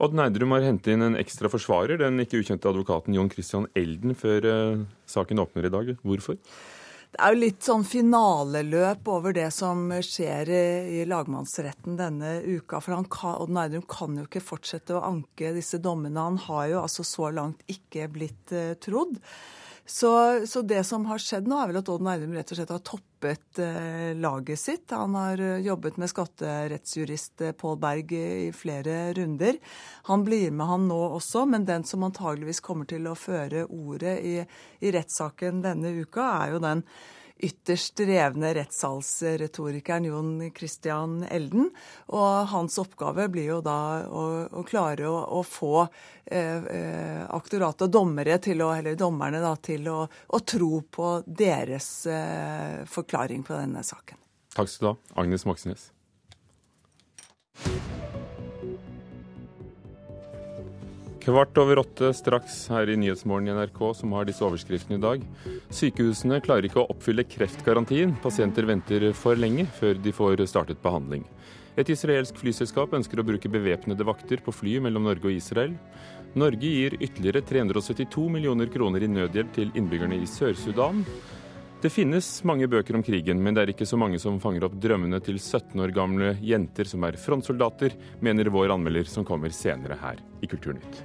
Odd 0.00 0.14
Neidrum 0.16 0.50
har 0.56 0.64
hentet 0.64 0.94
inn 0.94 1.02
en 1.02 1.16
ekstra 1.20 1.48
forsvarer, 1.52 1.98
den 1.98 2.18
ikke 2.18 2.40
ukjente 2.40 2.66
advokaten 2.66 3.14
John 3.14 3.28
Christian 3.30 3.66
Elden, 3.76 4.16
før 4.16 4.86
saken 5.06 5.38
åpner 5.38 5.66
i 5.66 5.70
dag. 5.70 5.96
Hvorfor? 6.02 6.38
Det 7.10 7.18
er 7.18 7.34
jo 7.34 7.40
litt 7.40 7.66
sånn 7.66 7.82
finaleløp 7.82 9.08
over 9.10 9.34
det 9.34 9.48
som 9.50 9.88
skjer 10.06 10.50
i, 10.54 11.00
lagmannsretten 11.10 11.96
denne 11.98 12.36
uka. 12.44 12.78
For 12.78 12.94
han 12.94 13.08
kan, 13.10 13.40
Odd 13.42 13.50
Nerdrum 13.56 13.82
kan 13.90 14.14
jo 14.14 14.28
ikke 14.28 14.42
fortsette 14.44 14.94
å 14.94 15.02
anke 15.08 15.50
disse 15.56 15.80
dommene. 15.82 16.22
Han 16.22 16.38
har 16.46 16.68
jo 16.70 16.84
altså 16.84 17.06
så 17.06 17.32
langt 17.34 17.64
ikke 17.72 18.06
blitt 18.14 18.54
uh, 18.54 18.76
trodd. 18.78 19.18
Så, 19.90 20.46
så, 20.46 20.62
det 20.62 20.84
som 20.84 21.02
har 21.10 21.18
skjedd 21.18 21.48
nå, 21.50 21.56
er 21.58 21.70
vel 21.72 21.80
at 21.80 21.88
Odd 21.90 22.04
Nerdrum 22.06 22.34
rett 22.36 22.52
og 22.54 22.58
slett 22.60 22.70
har 22.70 22.82
toppet 22.86 23.58
eh, 23.58 24.12
laget 24.14 24.60
sitt. 24.62 24.92
Han 24.94 25.16
har 25.18 25.40
eh, 25.42 25.64
jobbet 25.66 25.98
med 25.98 26.12
skatterettsjurist 26.12 27.42
eh, 27.42 27.56
Pål 27.58 27.80
Berg 27.82 28.14
i 28.14 28.52
flere 28.54 29.10
runder. 29.18 29.58
Han 30.06 30.22
blir 30.22 30.54
med 30.54 30.70
han 30.70 30.86
nå 30.86 31.00
også, 31.16 31.42
men 31.50 31.66
den 31.66 31.82
som 31.82 32.06
antageligvis 32.06 32.62
kommer 32.62 32.86
til 32.86 33.10
å 33.10 33.16
føre 33.18 33.64
ordet 33.66 34.14
i, 34.22 34.36
i 34.78 34.94
rettssaken 34.94 35.64
denne 35.66 35.90
uka, 35.98 36.28
er 36.44 36.54
jo 36.54 36.62
den 36.62 36.86
ytterst 37.42 37.96
drevne 37.96 38.52
rettssalsretorikeren 38.54 40.08
Jon 40.08 40.32
Christian 40.56 41.22
Elden. 41.24 41.70
Og 42.14 42.48
hans 42.52 42.78
oppgave 42.82 43.28
blir 43.32 43.50
jo 43.54 43.60
da 43.64 43.76
å, 44.06 44.24
å 44.50 44.64
klare 44.68 45.08
å, 45.08 45.16
å 45.40 45.42
få 45.46 45.84
eh, 45.84 46.58
eh, 46.58 47.22
aktoratet 47.28 47.88
og 47.88 47.94
dommere 48.00 48.40
til 48.42 48.64
å, 48.64 48.72
eller 48.76 48.98
dommerne 49.00 49.42
da, 49.44 49.54
til 49.56 49.88
å, 49.92 50.02
å 50.06 50.42
tro 50.44 50.82
på 50.90 51.14
deres 51.26 51.90
eh, 52.10 52.82
forklaring 52.88 53.46
på 53.46 53.56
denne 53.56 53.84
saken. 53.86 54.20
Takk 54.56 54.68
skal 54.68 54.90
du 54.90 54.92
ha, 54.92 55.22
Agnes 55.22 55.46
Moxnes. 55.46 55.90
Kvart 61.20 61.58
over 61.60 61.78
åtte 61.82 62.14
straks 62.16 62.54
her 62.72 62.88
i 62.88 62.96
Nyhetsmorgen 62.96 63.50
i 63.50 63.52
NRK, 63.52 63.80
som 63.98 64.12
har 64.16 64.24
disse 64.24 64.44
overskriftene 64.46 64.96
i 64.96 65.02
dag. 65.02 65.24
Sykehusene 65.68 66.38
klarer 66.40 66.64
ikke 66.64 66.80
å 66.80 66.86
oppfylle 66.94 67.26
kreftgarantien. 67.28 68.14
Pasienter 68.22 68.64
venter 68.68 69.04
for 69.12 69.36
lenge 69.36 69.66
før 69.76 70.00
de 70.00 70.14
får 70.16 70.40
startet 70.48 70.80
behandling. 70.80 71.26
Et 71.76 71.92
israelsk 71.92 72.40
flyselskap 72.40 72.96
ønsker 72.96 73.20
å 73.20 73.26
bruke 73.28 73.52
bevæpnede 73.52 74.06
vakter 74.08 74.40
på 74.44 74.54
fly 74.54 74.78
mellom 74.86 75.04
Norge 75.10 75.28
og 75.28 75.36
Israel. 75.36 75.76
Norge 76.40 76.72
gir 76.72 76.96
ytterligere 76.96 77.44
372 77.44 78.24
millioner 78.32 78.72
kroner 78.72 79.04
i 79.04 79.12
nødhjelp 79.12 79.52
til 79.58 79.76
innbyggerne 79.76 80.22
i 80.22 80.28
Sør-Sudan. 80.28 81.04
Det 81.80 81.88
finnes 81.88 82.26
mange 82.44 82.66
bøker 82.68 82.98
om 82.98 83.00
krigen, 83.00 83.38
men 83.40 83.56
det 83.56 83.62
er 83.62 83.70
ikke 83.72 83.86
så 83.88 83.96
mange 83.96 84.18
som 84.20 84.36
fanger 84.42 84.66
opp 84.66 84.74
drømmene 84.76 85.16
til 85.24 85.38
17 85.40 85.80
år 85.80 85.94
gamle 85.96 86.34
jenter 86.44 86.84
som 86.84 87.06
er 87.08 87.16
frontsoldater, 87.16 87.96
mener 88.20 88.52
vår 88.52 88.74
anmelder 88.74 89.08
som 89.08 89.24
kommer 89.24 89.48
senere 89.48 89.96
her 90.02 90.20
i 90.44 90.50
Kulturnytt. 90.50 91.00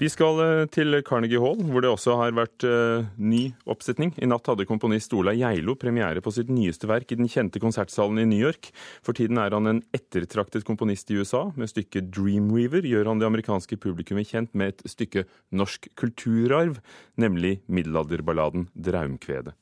Vi 0.00 0.08
skal 0.08 0.38
eh, 0.40 0.66
til 0.72 0.96
Carnegie 1.04 1.40
Hall, 1.42 1.58
hvor 1.68 1.84
det 1.84 1.90
også 1.92 2.14
har 2.16 2.32
vært 2.32 2.64
uh, 2.64 3.04
ny 3.20 3.50
oppsetning. 3.68 4.14
I 4.16 4.28
natt 4.30 4.48
hadde 4.48 4.64
komponist 4.64 5.12
Ola 5.12 5.34
Geilo 5.36 5.74
premiere 5.76 6.22
på 6.24 6.32
sitt 6.32 6.48
nyeste 6.48 6.88
verk 6.88 7.12
i 7.12 7.18
den 7.20 7.28
kjente 7.28 7.60
konsertsalen 7.60 8.22
i 8.22 8.24
New 8.30 8.40
York. 8.40 8.70
For 9.04 9.12
tiden 9.16 9.36
er 9.42 9.52
han 9.52 9.68
en 9.68 9.82
ettertraktet 9.92 10.64
komponist 10.64 11.12
i 11.12 11.20
USA. 11.20 11.50
Med 11.52 11.68
stykket 11.68 12.08
Dreamweaver 12.16 12.88
gjør 12.88 13.12
han 13.12 13.20
det 13.20 13.28
amerikanske 13.28 13.76
publikummet 13.82 14.32
kjent 14.32 14.56
med 14.56 14.72
et 14.72 14.86
stykke 14.88 15.26
norsk 15.52 15.92
kulturarv, 16.00 16.80
nemlig 17.20 17.58
middelalderballaden 17.68 18.70
Draumkvedet. 18.72 19.52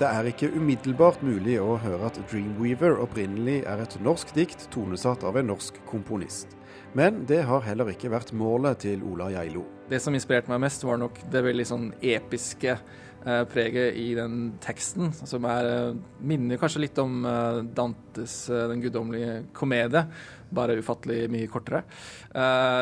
Det 0.00 0.08
er 0.08 0.30
ikke 0.30 0.48
umiddelbart 0.56 1.18
mulig 1.20 1.58
å 1.60 1.74
høre 1.76 2.06
at 2.08 2.16
'Dreamweaver' 2.30 3.02
opprinnelig 3.02 3.58
er 3.68 3.82
et 3.82 3.96
norsk 4.00 4.30
dikt 4.32 4.62
tonesatt 4.72 5.26
av 5.28 5.36
en 5.36 5.50
norsk 5.52 5.76
komponist. 5.84 6.54
Men 6.96 7.26
det 7.28 7.42
har 7.44 7.60
heller 7.66 7.90
ikke 7.92 8.08
vært 8.08 8.32
målet 8.32 8.80
til 8.86 9.04
Ola 9.04 9.26
Geilo. 9.34 9.66
Det 9.92 10.00
som 10.00 10.16
inspirerte 10.16 10.48
meg 10.48 10.62
mest, 10.64 10.86
var 10.88 10.96
nok 11.02 11.20
det 11.28 11.44
veldig 11.44 11.66
sånn 11.68 11.84
episke 12.00 12.78
eh, 12.78 13.44
preget 13.52 14.00
i 14.00 14.14
den 14.16 14.54
teksten, 14.64 15.12
som 15.12 15.44
er, 15.44 15.68
eh, 15.68 16.00
minner 16.24 16.56
kanskje 16.56 16.86
litt 16.86 16.96
om 17.04 17.20
eh, 17.26 17.60
Dantes 17.68 18.48
'Den 18.48 18.80
guddommelige 18.80 19.52
komedie', 19.52 20.08
bare 20.50 20.80
ufattelig 20.80 21.28
mye 21.28 21.46
kortere. 21.46 21.84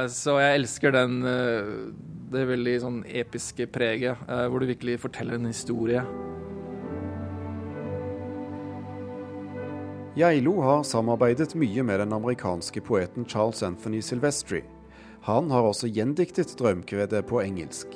Så 0.09 0.39
jeg 0.39 0.55
elsker 0.55 0.93
den, 0.93 1.21
det 2.31 2.47
veldig 2.47 2.81
sånn 2.81 3.05
episke 3.05 3.67
preget, 3.67 4.17
hvor 4.25 4.61
du 4.61 4.67
virkelig 4.67 5.01
forteller 5.01 5.35
en 5.35 5.51
historie. 5.51 6.07
Geilo 10.19 10.57
har 10.67 10.81
samarbeidet 10.83 11.53
mye 11.55 11.83
med 11.87 12.01
den 12.03 12.13
amerikanske 12.17 12.81
poeten 12.83 13.23
Charles 13.29 13.61
Anthony 13.63 14.01
Silvestri. 14.03 14.65
Han 15.23 15.51
har 15.55 15.63
også 15.63 15.87
gjendiktet 15.95 16.57
drømkvedet 16.59 17.21
på 17.29 17.39
engelsk. 17.39 17.93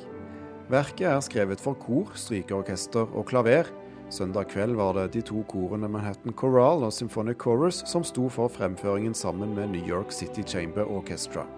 Verket 0.71 1.09
er 1.11 1.25
skrevet 1.26 1.59
for 1.59 1.75
kor, 1.83 2.12
strykeorkester 2.14 3.11
og 3.11 3.26
klaver. 3.33 3.73
Søndag 4.07 4.52
kveld 4.55 4.79
var 4.79 4.95
det 5.00 5.09
de 5.17 5.25
to 5.33 5.43
korene 5.50 5.91
Manhattan 5.91 6.37
Choral 6.38 6.87
og 6.87 6.95
Symphonic 6.95 7.43
Chorus 7.43 7.83
som 7.91 8.07
sto 8.07 8.29
for 8.31 8.55
fremføringen 8.55 9.19
sammen 9.19 9.59
med 9.59 9.75
New 9.75 9.83
York 9.83 10.14
City 10.14 10.47
Chamber 10.47 10.87
Orchestra. 10.87 11.49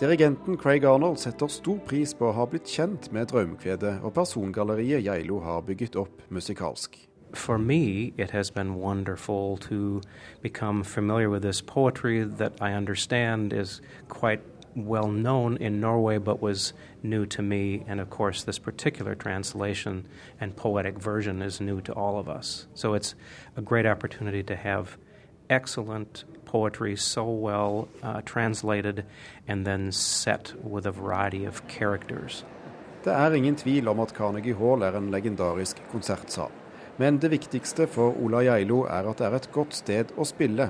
Dirigenten 0.00 0.56
Craig 0.56 0.88
Arnold 0.88 1.20
setter 1.20 1.52
stor 1.52 1.84
pris 1.84 2.16
på 2.16 2.30
å 2.30 2.36
ha 2.40 2.48
blitt 2.48 2.64
kjent 2.64 3.12
med 3.12 3.28
drømkvedet 3.28 3.98
og 4.00 4.16
persongalleriet 4.16 5.04
Geilo 5.04 5.44
har 5.44 5.60
bygget 5.68 6.00
opp 6.00 6.30
musikalsk. 6.32 7.11
For 7.32 7.58
me, 7.58 8.12
it 8.16 8.30
has 8.30 8.50
been 8.50 8.74
wonderful 8.74 9.56
to 9.58 10.00
become 10.40 10.82
familiar 10.82 11.30
with 11.30 11.42
this 11.42 11.60
poetry 11.60 12.24
that 12.24 12.52
I 12.60 12.72
understand 12.72 13.52
is 13.52 13.80
quite 14.08 14.42
well 14.74 15.08
known 15.08 15.56
in 15.58 15.80
Norway 15.80 16.18
but 16.18 16.40
was 16.40 16.72
new 17.02 17.26
to 17.26 17.42
me. 17.42 17.84
And 17.86 18.00
of 18.00 18.10
course, 18.10 18.42
this 18.42 18.58
particular 18.58 19.14
translation 19.14 20.06
and 20.40 20.56
poetic 20.56 20.98
version 20.98 21.42
is 21.42 21.60
new 21.60 21.80
to 21.82 21.92
all 21.92 22.18
of 22.18 22.28
us. 22.28 22.66
So 22.74 22.94
it's 22.94 23.14
a 23.56 23.62
great 23.62 23.86
opportunity 23.86 24.42
to 24.44 24.56
have 24.56 24.96
excellent 25.50 26.24
poetry 26.44 26.96
so 26.96 27.24
well 27.24 27.88
uh, 28.02 28.22
translated 28.22 29.04
and 29.46 29.66
then 29.66 29.92
set 29.92 30.54
with 30.62 30.86
a 30.86 30.92
variety 30.92 31.44
of 31.44 31.66
characters. 31.68 32.44
Det 33.04 33.12
er 33.12 33.32
ingen 33.34 33.56
tvil 33.56 33.88
om 33.88 34.00
at 34.00 34.14
Carnegie 34.14 34.54
Hall 34.54 34.82
er 34.82 34.96
en 34.96 35.10
legendarisk 35.10 35.82
konsertsal. 35.90 36.50
Men 37.00 37.18
det 37.22 37.32
viktigste 37.32 37.86
for 37.90 38.16
Ola 38.20 38.42
Geilo 38.44 38.82
er 38.84 39.08
at 39.08 39.20
det 39.20 39.28
er 39.28 39.36
et 39.38 39.52
godt 39.54 39.76
sted 39.76 40.12
å 40.20 40.26
spille. 40.28 40.68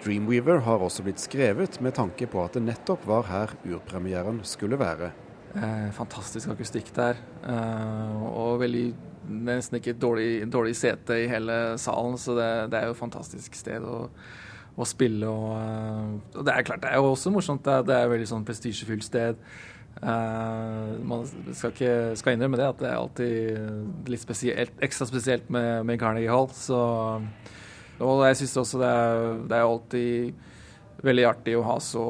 Dreamweaver 0.00 0.62
har 0.64 0.80
også 0.80 1.04
blitt 1.04 1.20
skrevet 1.20 1.76
med 1.84 1.94
tanke 1.98 2.28
på 2.30 2.40
at 2.44 2.56
det 2.56 2.64
nettopp 2.64 3.04
var 3.08 3.28
her 3.28 3.52
urpremieren 3.68 4.40
skulle 4.48 4.78
være. 4.80 5.10
Eh, 5.50 5.88
fantastisk 5.92 6.52
akustikk 6.52 6.92
der, 6.94 7.18
eh, 7.42 8.20
og 8.22 8.60
veldig 8.62 8.84
nesten 9.28 9.80
ikke 9.80 9.96
dårlig, 9.98 10.44
dårlig 10.50 10.76
sete 10.78 11.18
i 11.24 11.26
hele 11.28 11.76
salen, 11.78 12.16
så 12.18 12.36
det, 12.38 12.50
det 12.70 12.78
er 12.78 12.86
jo 12.86 12.94
et 12.94 13.00
fantastisk 13.00 13.58
sted 13.58 13.82
å, 13.84 14.04
å 14.78 14.86
spille. 14.86 15.26
Og, 15.26 15.50
eh, 15.58 16.38
og, 16.38 16.44
det 16.46 16.54
er 16.54 16.66
klart, 16.68 16.84
det 16.84 16.92
er 16.92 17.02
jo 17.02 17.10
også 17.10 17.34
morsomt. 17.34 17.64
Det 17.66 17.74
er, 17.74 17.84
det 17.88 17.98
er 17.98 18.06
et 18.06 18.14
veldig 18.14 18.30
sånn 18.30 18.46
prestisjefylt 18.46 19.08
sted. 19.10 19.42
Uh, 20.00 20.96
man 21.04 21.26
skal, 21.28 21.74
ikke, 21.74 21.94
skal 22.16 22.36
innrømme 22.36 22.56
det, 22.60 22.68
at 22.72 22.78
det 22.80 22.88
er 22.88 23.00
alltid 23.00 24.08
litt 24.08 24.22
spesielt, 24.22 24.78
ekstra 24.80 25.08
spesielt 25.10 25.50
med, 25.52 25.84
med 25.88 26.00
Carnegie 26.00 26.32
Hall. 26.32 26.48
Så 26.56 26.78
Og 28.00 28.24
jeg 28.24 28.40
syns 28.40 28.56
også 28.62 28.80
det 28.80 28.88
er, 28.88 29.26
det 29.50 29.58
er 29.58 29.66
alltid 29.66 30.46
veldig 31.04 31.26
artig 31.28 31.56
å 31.56 31.64
ha 31.64 31.78
så 31.80 32.04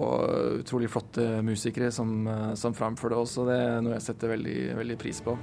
utrolig 0.61 0.91
flotte 0.91 1.27
musikere 1.47 1.93
som, 1.95 2.25
som 2.59 2.75
framfører 2.75 3.15
det 3.15 3.25
også. 3.25 3.47
Det 3.47 3.59
er 3.59 3.83
noe 3.87 3.99
jeg 3.99 4.07
setter 4.09 4.35
veldig, 4.35 4.61
veldig 4.81 4.99
pris 4.99 5.23
på. 5.23 5.37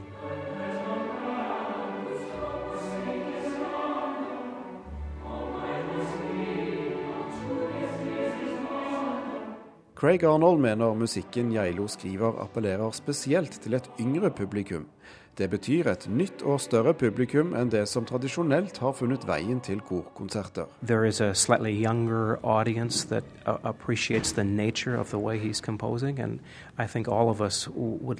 Craig 9.97 10.23
Arnold 10.23 10.59
mener 10.59 10.93
musikken 10.93 11.49
Geilo 11.49 11.87
skriver 11.87 12.35
appellerer 12.43 12.91
spesielt 12.91 13.51
til 13.61 13.73
et 13.73 13.89
yngre 13.99 14.29
publikum. 14.29 14.85
Det 15.37 15.49
betyr 15.49 15.89
et 15.89 16.05
nytt 16.09 16.43
og 16.45 16.59
større 16.61 16.93
publikum 16.93 17.55
enn 17.57 17.71
det 17.73 17.87
som 17.89 18.05
tradisjonelt 18.05 18.77
har 18.77 18.93
funnet 18.93 19.25
veien 19.25 19.57
til 19.59 19.81
korkonserter. 19.81 20.69
Uh, 20.83 21.33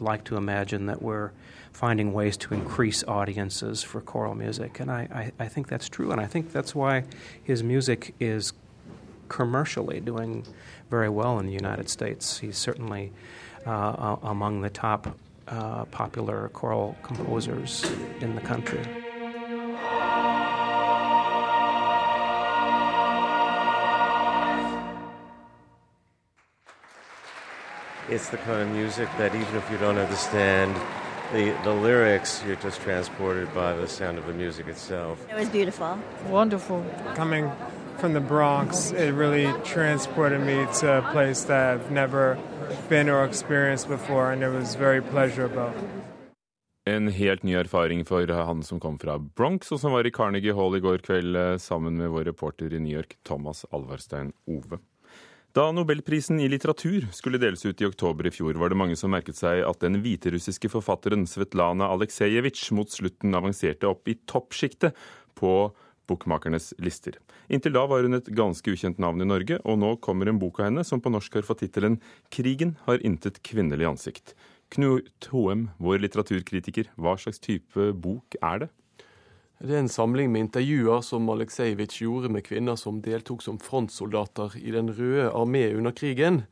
like 0.02 0.24
to 0.26 0.38
imagine 0.38 0.88
that 0.88 1.02
we're 1.02 1.30
finding 1.74 2.14
ways 2.14 2.38
to 2.38 2.56
increase 2.56 3.04
audiences 3.08 3.84
for 3.84 4.02
choral 4.02 4.34
music, 4.34 4.80
and 4.80 4.90
I, 4.90 5.08
I, 5.14 5.32
I 5.46 5.48
think 5.48 5.68
that's 5.68 5.90
true, 5.90 6.12
and 6.12 6.20
I 6.20 6.26
think 6.26 6.52
that's 6.52 6.74
why 6.76 7.04
his 7.44 7.62
music 7.64 8.16
is 8.20 8.54
commercially 9.30 10.00
doing 10.00 10.46
very 10.90 11.10
well 11.10 11.40
in 11.40 11.46
the 11.46 11.54
United 11.54 11.90
States. 11.90 12.40
He's 12.40 12.58
certainly 12.58 13.12
uh, 13.66 14.18
among 14.24 14.62
the 14.62 14.70
top 14.70 15.18
uh, 15.48 15.86
popular 15.86 16.50
choral 16.50 16.98
composers 17.04 17.90
in 18.22 18.36
the 18.36 18.42
country. 18.42 18.82
It's 28.10 28.30
the 28.30 28.38
kind 28.38 28.62
of 28.62 28.70
music 28.70 29.10
that 29.18 29.36
even 29.36 29.56
if 29.56 29.70
you 29.70 29.78
don't 29.78 29.98
understand 29.98 30.74
the, 31.34 31.52
the 31.66 31.74
lyrics, 31.74 32.42
you're 32.48 32.56
just 32.56 32.80
transported 32.82 33.54
by 33.54 33.74
the 33.74 33.88
sound 33.88 34.18
of 34.18 34.26
the 34.28 34.34
music 34.34 34.68
itself. 34.68 35.26
It 35.30 35.36
was 35.36 35.50
beautiful. 35.50 36.00
Wonderful. 36.30 36.86
Coming 37.16 37.52
from 38.00 38.14
the 38.14 38.20
Bronx, 38.20 38.92
it 38.92 39.14
really 39.14 39.54
transported 39.64 40.42
me 40.42 40.66
to 40.80 40.98
a 40.98 41.02
place 41.12 41.44
that 41.46 41.74
I've 41.74 41.92
never 41.92 42.38
been 42.90 43.10
or 43.10 43.26
experienced 43.26 43.88
before, 43.88 44.32
and 44.32 44.44
it 44.44 44.50
was 44.50 44.76
very 44.76 45.02
pleasurable. 45.02 45.72
En 46.86 47.08
helt 47.08 47.44
ny 47.44 47.56
erfaring 47.56 48.06
for 48.06 48.28
han 48.28 48.64
som 48.64 48.80
kom 48.80 49.00
fra 49.00 49.18
Bronx, 49.20 49.72
og 49.72 49.80
som 49.80 49.92
var 49.92 50.08
i 50.08 50.12
Carnegie 50.12 50.54
Hall 50.56 50.78
i 50.78 50.80
går 50.80 51.02
kveld 51.04 51.36
eh, 51.36 51.58
sammen 51.58 51.98
med 51.98 52.10
vår 52.14 52.30
reporter 52.30 52.74
i 52.74 52.80
New 52.80 52.94
York, 52.96 53.18
Thomas 53.24 53.66
Alvarstein 53.72 54.32
Ove. 54.48 54.80
Da 55.52 55.66
nobelprisen 55.72 56.40
i 56.40 56.48
litteratur 56.48 57.08
skulle 57.12 57.42
deles 57.42 57.66
ut 57.66 57.82
i 57.82 57.88
oktober 57.88 58.28
i 58.28 58.32
fjor, 58.32 58.54
var 58.62 58.70
det 58.70 58.78
mange 58.80 58.96
som 58.96 59.12
merket 59.12 59.36
seg 59.36 59.64
at 59.66 59.82
den 59.82 60.00
hviterussiske 60.04 60.70
forfatteren 60.72 61.26
Svetlana 61.28 61.90
Aleksejevitsj 61.92 62.72
mot 62.78 62.94
slutten 62.94 63.36
avanserte 63.36 63.90
opp 63.90 64.08
i 64.08 64.16
toppsjiktet 64.30 64.96
på 65.36 65.54
bokmakernes 66.08 66.72
lister. 66.80 67.18
Inntil 67.48 67.76
da 67.78 67.86
var 67.88 68.04
hun 68.04 68.18
et 68.18 68.28
ganske 68.36 68.74
ukjent 68.74 68.98
navn 69.00 69.24
i 69.24 69.28
Norge, 69.28 69.62
og 69.64 69.80
nå 69.80 69.94
kommer 70.04 70.28
en 70.28 70.40
bok 70.40 70.60
av 70.60 70.68
henne 70.68 70.84
som 70.84 71.00
på 71.00 71.12
norsk 71.14 71.40
har 71.40 71.48
fått 71.48 71.64
tittelen 71.64 72.02
'Krigen 72.30 72.76
har 72.84 73.00
intet 73.00 73.40
kvinnelig 73.42 73.88
ansikt'. 73.88 74.34
Knut 74.70 75.30
Hoem, 75.32 75.70
vår 75.80 76.04
litteraturkritiker, 76.04 76.92
hva 77.00 77.16
slags 77.16 77.40
type 77.40 77.94
bok 77.96 78.36
er 78.44 78.66
det? 78.66 78.70
Det 79.64 79.74
er 79.74 79.80
en 79.80 79.90
samling 79.90 80.30
med 80.30 80.44
intervjuer 80.44 81.02
som 81.02 81.30
Aleksejevitsj 81.34 82.04
gjorde 82.04 82.30
med 82.30 82.44
kvinner 82.46 82.76
som 82.76 83.00
deltok 83.02 83.42
som 83.42 83.58
frontsoldater 83.58 84.54
i 84.60 84.70
Den 84.76 84.92
røde 84.92 85.32
armé 85.32 85.72
under 85.74 85.92
krigen. 85.92 86.44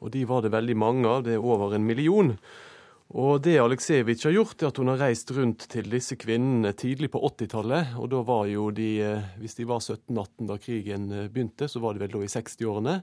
Og 0.00 0.10
de 0.10 0.24
var 0.24 0.42
det 0.42 0.50
veldig 0.50 0.76
mange 0.76 1.06
av, 1.06 1.22
det 1.22 1.34
er 1.36 1.44
over 1.44 1.74
en 1.74 1.86
million. 1.86 2.38
Og 3.16 3.38
det 3.40 3.54
Aleksejevitsj 3.56 4.26
har 4.26 4.34
gjort, 4.36 4.60
er 4.60 4.68
at 4.68 4.78
hun 4.82 4.90
har 4.92 5.00
reist 5.00 5.30
rundt 5.32 5.64
til 5.72 5.86
disse 5.88 6.18
kvinnene 6.20 6.74
tidlig 6.76 7.08
på 7.14 7.22
80-tallet. 7.24 7.94
Og 7.96 8.10
da 8.12 8.20
var 8.20 8.44
jo 8.52 8.68
de, 8.74 8.90
eh, 9.00 9.30
hvis 9.40 9.56
de 9.56 9.64
var 9.64 9.80
17-18 9.80 10.50
da 10.50 10.58
krigen 10.60 11.08
eh, 11.08 11.30
begynte, 11.32 11.70
så 11.72 11.80
var 11.80 11.96
de 11.96 12.04
vel 12.04 12.12
da 12.12 12.20
i 12.20 12.28
60-årene. 12.28 12.98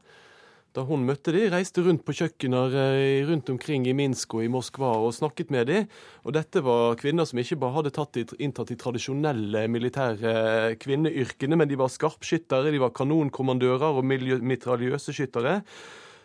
Da 0.77 0.83
hun 0.85 1.07
møtte 1.07 1.33
de, 1.33 1.47
reiste 1.49 1.81
rundt 1.81 2.03
på 2.05 2.13
kjøkkener 2.19 2.77
eh, 2.83 3.25
rundt 3.25 3.49
omkring 3.49 3.89
i 3.89 3.95
Minsk 3.97 4.37
og 4.37 4.45
i 4.45 4.51
Moskva 4.51 4.93
og 5.01 5.15
snakket 5.17 5.49
med 5.55 5.71
de. 5.71 5.81
Og 6.21 6.37
dette 6.37 6.61
var 6.61 6.99
kvinner 7.01 7.25
som 7.25 7.41
ikke 7.41 7.57
bare 7.65 7.79
hadde 7.79 7.95
tatt, 7.97 8.21
inntatt 8.37 8.75
de 8.75 8.77
tradisjonelle 8.77 9.65
militære 9.73 10.75
kvinneyrkene, 10.85 11.57
men 11.57 11.71
de 11.71 11.81
var 11.81 11.89
skarpskyttere, 11.89 12.69
de 12.69 12.83
var 12.83 12.93
kanonkommandører 12.93 13.97
og 13.97 14.05
mitraljøseskyttere. 14.05 15.63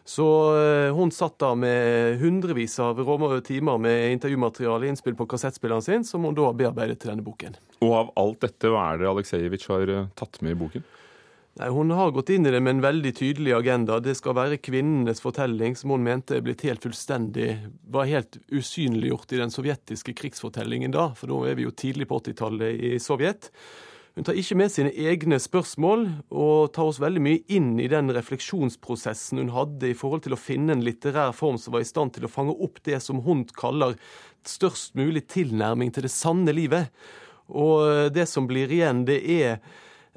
Så 0.04 0.26
eh, 0.56 0.92
hun 0.96 1.12
satt 1.14 1.38
da 1.42 1.52
med 1.54 2.18
hundrevis 2.20 2.78
av 2.82 3.00
timer 3.46 3.78
med 3.78 4.12
intervjumateriale 4.12 4.88
innspill 4.88 5.14
på 5.14 5.26
kassettspilleren 5.26 5.82
sin, 5.82 6.04
som 6.04 6.24
hun 6.24 6.34
da 6.34 6.52
bearbeidet 6.52 7.00
til 7.00 7.12
denne 7.12 7.26
boken. 7.26 7.58
Og 7.84 7.92
av 7.96 8.14
alt 8.20 8.40
dette, 8.46 8.70
hva 8.72 8.92
er 8.92 9.02
det 9.02 9.10
Aleksejevitsj 9.10 9.68
har 9.70 9.94
eh, 9.94 10.08
tatt 10.18 10.40
med 10.42 10.56
i 10.56 10.60
boken? 10.64 10.88
Nei, 11.58 11.68
Hun 11.68 11.90
har 11.90 12.12
gått 12.14 12.30
inn 12.30 12.46
i 12.46 12.52
det 12.54 12.60
med 12.62 12.76
en 12.76 12.84
veldig 12.84 13.12
tydelig 13.16 13.52
agenda. 13.56 13.98
Det 14.00 14.14
skal 14.16 14.36
være 14.38 14.60
kvinnenes 14.62 15.20
fortelling, 15.20 15.74
som 15.76 15.92
hun 15.92 16.06
mente 16.06 16.38
er 16.38 16.44
blitt 16.46 16.62
helt 16.64 16.84
fullstendig 16.86 17.50
var 17.90 18.08
helt 18.08 18.38
usynliggjort 18.48 19.34
i 19.34 19.40
den 19.42 19.52
sovjetiske 19.52 20.14
krigsfortellingen 20.16 20.94
da, 20.94 21.10
for 21.18 21.32
da 21.32 21.50
er 21.50 21.58
vi 21.58 21.66
jo 21.66 21.74
tidlig 21.74 22.08
på 22.08 22.20
80-tallet 22.22 22.84
i 22.90 22.92
Sovjet. 23.02 23.50
Hun 24.14 24.26
tar 24.26 24.38
ikke 24.38 24.56
med 24.58 24.72
sine 24.74 24.90
egne 24.90 25.38
spørsmål, 25.38 26.00
og 26.34 26.72
tar 26.74 26.88
oss 26.90 26.98
veldig 27.02 27.22
mye 27.22 27.42
inn 27.54 27.76
i 27.80 27.88
den 27.90 28.10
refleksjonsprosessen 28.12 29.38
hun 29.38 29.52
hadde 29.54 29.92
i 29.92 29.96
forhold 29.96 30.24
til 30.24 30.34
å 30.34 30.40
finne 30.40 30.74
en 30.74 30.82
litterær 30.84 31.30
form 31.36 31.60
som 31.62 31.76
var 31.76 31.84
i 31.84 31.88
stand 31.88 32.16
til 32.16 32.26
å 32.26 32.32
fange 32.32 32.56
opp 32.58 32.82
det 32.86 32.98
som 33.04 33.22
hun 33.26 33.44
kaller 33.54 33.94
størst 34.46 34.98
mulig 34.98 35.28
tilnærming 35.30 35.94
til 35.94 36.08
det 36.08 36.12
sanne 36.14 36.54
livet. 36.56 36.90
Og 37.50 38.10
det 38.14 38.26
som 38.30 38.50
blir 38.50 38.70
igjen, 38.74 39.04
det 39.06 39.20
er 39.22 39.50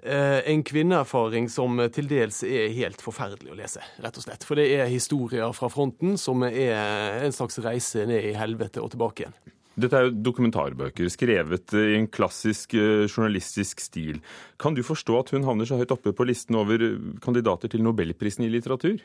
eh, 0.01 0.41
en 0.49 0.65
kvinneerfaring 0.65 1.49
som 1.53 1.77
til 1.93 2.09
dels 2.09 2.41
er 2.47 2.73
helt 2.73 3.01
forferdelig 3.01 3.53
å 3.53 3.59
lese, 3.61 3.85
rett 4.01 4.17
og 4.17 4.25
slett. 4.25 4.45
For 4.47 4.57
det 4.57 4.71
er 4.73 4.89
historier 4.89 5.53
fra 5.53 5.69
fronten 5.69 6.17
som 6.21 6.45
er 6.49 7.21
en 7.21 7.35
slags 7.35 7.61
reise 7.61 8.07
ned 8.09 8.33
i 8.33 8.37
helvete 8.37 8.81
og 8.81 8.95
tilbake 8.95 9.27
igjen. 9.27 9.37
Dette 9.73 9.97
er 9.97 10.07
jo 10.07 10.17
dokumentarbøker 10.29 11.09
skrevet 11.09 11.73
i 11.79 11.95
en 11.97 12.09
klassisk 12.13 12.75
eh, 12.77 13.05
journalistisk 13.07 13.81
stil. 13.81 14.19
Kan 14.61 14.77
du 14.77 14.83
forstå 14.85 15.17
at 15.19 15.33
hun 15.33 15.47
havner 15.47 15.65
så 15.65 15.79
høyt 15.79 15.93
oppe 15.95 16.13
på 16.13 16.27
listen 16.29 16.59
over 16.59 16.83
kandidater 17.23 17.71
til 17.73 17.81
nobelprisen 17.85 18.45
i 18.45 18.51
litteratur? 18.53 19.01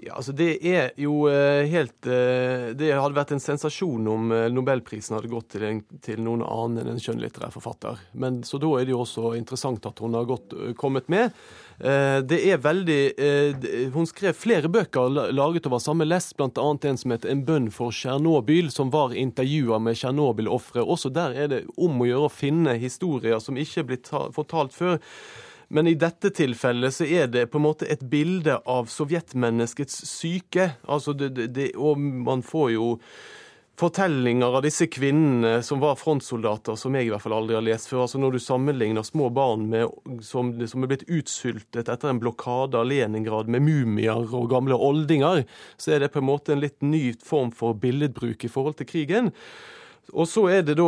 Ja, 0.00 0.14
altså 0.16 0.32
Det 0.32 0.54
er 0.64 0.94
jo 0.96 1.26
eh, 1.28 1.66
helt 1.68 2.06
eh, 2.08 2.70
Det 2.78 2.88
hadde 2.94 3.18
vært 3.18 3.34
en 3.36 3.42
sensasjon 3.42 4.06
om 4.08 4.30
nobelprisen 4.54 5.18
hadde 5.18 5.32
gått 5.32 5.50
til, 5.56 5.66
en, 5.68 5.82
til 6.00 6.22
noen 6.24 6.44
annen 6.46 6.80
enn 6.84 6.94
en 6.94 7.02
skjønnlitterær 7.02 7.52
forfatter. 7.52 8.00
Men 8.12 8.40
Så 8.48 8.60
da 8.62 8.70
er 8.78 8.88
det 8.88 8.94
jo 8.94 9.02
også 9.04 9.34
interessant 9.36 9.84
at 9.90 10.00
hun 10.00 10.16
har 10.16 10.28
gått, 10.28 10.56
kommet 10.80 11.10
med. 11.12 11.34
Eh, 11.80 12.18
det 12.28 12.38
er 12.44 12.58
veldig 12.60 12.98
eh, 13.16 13.68
Hun 13.94 14.08
skrev 14.08 14.36
flere 14.36 14.68
bøker 14.68 15.32
laget 15.32 15.64
over 15.70 15.80
samme 15.80 16.04
lest, 16.04 16.34
bl.a. 16.36 16.50
en 16.60 16.98
som 17.00 17.14
heter 17.14 17.30
'En 17.30 17.44
bønn 17.46 17.70
for 17.72 17.90
Tsjernobyl', 17.90 18.70
som 18.70 18.90
var 18.90 19.14
intervjua 19.16 19.78
med 19.80 19.96
Tsjernobyl-ofre. 19.96 20.84
Også 20.84 21.08
der 21.08 21.32
er 21.32 21.48
det 21.48 21.62
om 21.78 22.00
å 22.00 22.08
gjøre 22.08 22.28
å 22.28 22.32
finne 22.32 22.76
historier 22.76 23.40
som 23.40 23.56
ikke 23.56 23.80
er 23.80 23.88
blitt 23.88 24.08
fortalt 24.08 24.76
før. 24.76 25.00
Men 25.70 25.86
i 25.86 25.94
dette 25.94 26.32
tilfellet 26.34 26.94
så 26.94 27.06
er 27.06 27.28
det 27.30 27.46
på 27.50 27.60
en 27.60 27.68
måte 27.68 27.86
et 27.86 28.02
bilde 28.10 28.56
av 28.66 28.88
sovjetmenneskets 28.90 30.02
syke. 30.10 30.72
Altså 30.90 31.14
det, 31.14 31.46
det, 31.54 31.68
og 31.78 32.00
man 32.00 32.42
får 32.42 32.72
jo 32.74 32.88
fortellinger 33.80 34.56
av 34.58 34.64
disse 34.66 34.88
kvinnene 34.92 35.60
som 35.64 35.80
var 35.80 35.96
frontsoldater, 35.96 36.76
som 36.76 36.94
jeg 36.96 37.06
i 37.06 37.12
hvert 37.12 37.22
fall 37.22 37.36
aldri 37.38 37.56
har 37.56 37.64
lest 37.64 37.88
før. 37.88 38.02
Altså 38.04 38.20
Når 38.20 38.34
du 38.34 38.40
sammenligner 38.42 39.06
små 39.06 39.30
barn 39.32 39.68
med, 39.70 39.94
som, 40.26 40.52
som 40.66 40.84
er 40.84 40.90
blitt 40.90 41.06
utsultet 41.08 41.88
etter 41.88 42.10
en 42.10 42.20
blokade 42.20 42.76
av 42.76 42.90
Leningrad 42.90 43.48
med 43.48 43.64
mumier 43.64 44.26
og 44.26 44.50
gamle 44.52 44.76
oldinger, 44.76 45.44
så 45.80 45.94
er 45.94 46.02
det 46.02 46.12
på 46.12 46.20
en 46.20 46.32
måte 46.32 46.56
en 46.56 46.64
litt 46.64 46.80
ny 46.82 47.12
form 47.24 47.54
for 47.54 47.78
billedbruk 47.78 48.44
i 48.44 48.52
forhold 48.52 48.80
til 48.80 48.90
krigen. 48.90 49.30
Og 50.10 50.26
så 50.28 50.42
er 50.50 50.64
det 50.66 50.76
da 50.80 50.86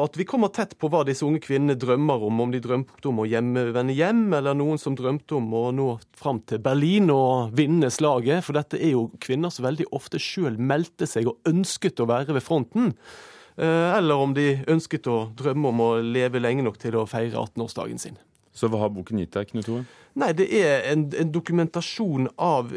at 0.00 0.16
vi 0.18 0.26
kommer 0.28 0.50
tett 0.54 0.74
på 0.80 0.88
hva 0.90 1.02
disse 1.06 1.24
unge 1.26 1.42
kvinnene 1.44 1.76
drømmer 1.78 2.24
om. 2.28 2.40
Om 2.44 2.54
de 2.54 2.60
drømte 2.64 3.10
om 3.10 3.22
å 3.22 3.28
hjemme, 3.28 3.66
vende 3.74 3.96
hjem, 3.96 4.26
eller 4.38 4.56
noen 4.58 4.80
som 4.80 4.96
drømte 4.98 5.38
om 5.38 5.52
å 5.54 5.64
nå 5.74 5.88
fram 6.18 6.40
til 6.48 6.62
Berlin 6.64 7.12
og 7.14 7.54
vinne 7.56 7.90
slaget. 7.94 8.44
For 8.46 8.58
dette 8.58 8.80
er 8.80 8.94
jo 8.96 9.06
kvinner 9.22 9.54
som 9.54 9.68
veldig 9.68 9.88
ofte 9.94 10.20
sjøl 10.22 10.58
meldte 10.58 11.08
seg 11.10 11.30
og 11.30 11.50
ønsket 11.50 12.02
å 12.02 12.08
være 12.10 12.36
ved 12.36 12.46
fronten. 12.46 12.92
Eh, 13.56 13.90
eller 13.98 14.18
om 14.18 14.34
de 14.34 14.48
ønsket 14.70 15.06
å 15.10 15.28
drømme 15.38 15.70
om 15.70 15.82
å 15.84 15.90
leve 16.02 16.42
lenge 16.42 16.64
nok 16.66 16.80
til 16.82 16.98
å 16.98 17.06
feire 17.10 17.38
18-årsdagen 17.38 18.02
sin. 18.02 18.18
Så 18.54 18.70
hva 18.70 18.84
har 18.84 18.92
boken 18.94 19.18
gitt 19.22 19.34
deg, 19.34 19.50
Knut 19.50 19.70
Ove? 19.70 19.84
Nei, 20.18 20.32
Det 20.32 20.46
er 20.58 20.84
en, 20.92 21.08
en 21.10 21.30
dokumentasjon 21.34 22.28
av 22.38 22.74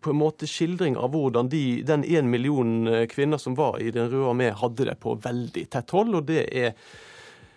på 0.00 0.12
en 0.12 0.18
måte 0.18 0.48
skildring 0.48 0.96
av 0.96 1.12
hvordan 1.12 1.50
de, 1.52 1.82
den 1.86 2.04
én 2.04 2.30
million 2.32 2.86
eh, 2.88 3.04
kvinner 3.10 3.40
som 3.40 3.56
var 3.58 3.80
i 3.82 3.90
Den 3.94 4.08
røde 4.10 4.30
armé, 4.30 4.50
hadde 4.56 4.88
det 4.88 4.96
på 5.02 5.16
veldig 5.22 5.66
tett 5.72 5.92
hold. 5.94 6.14
og 6.14 6.28
det 6.28 6.46
er 6.48 6.72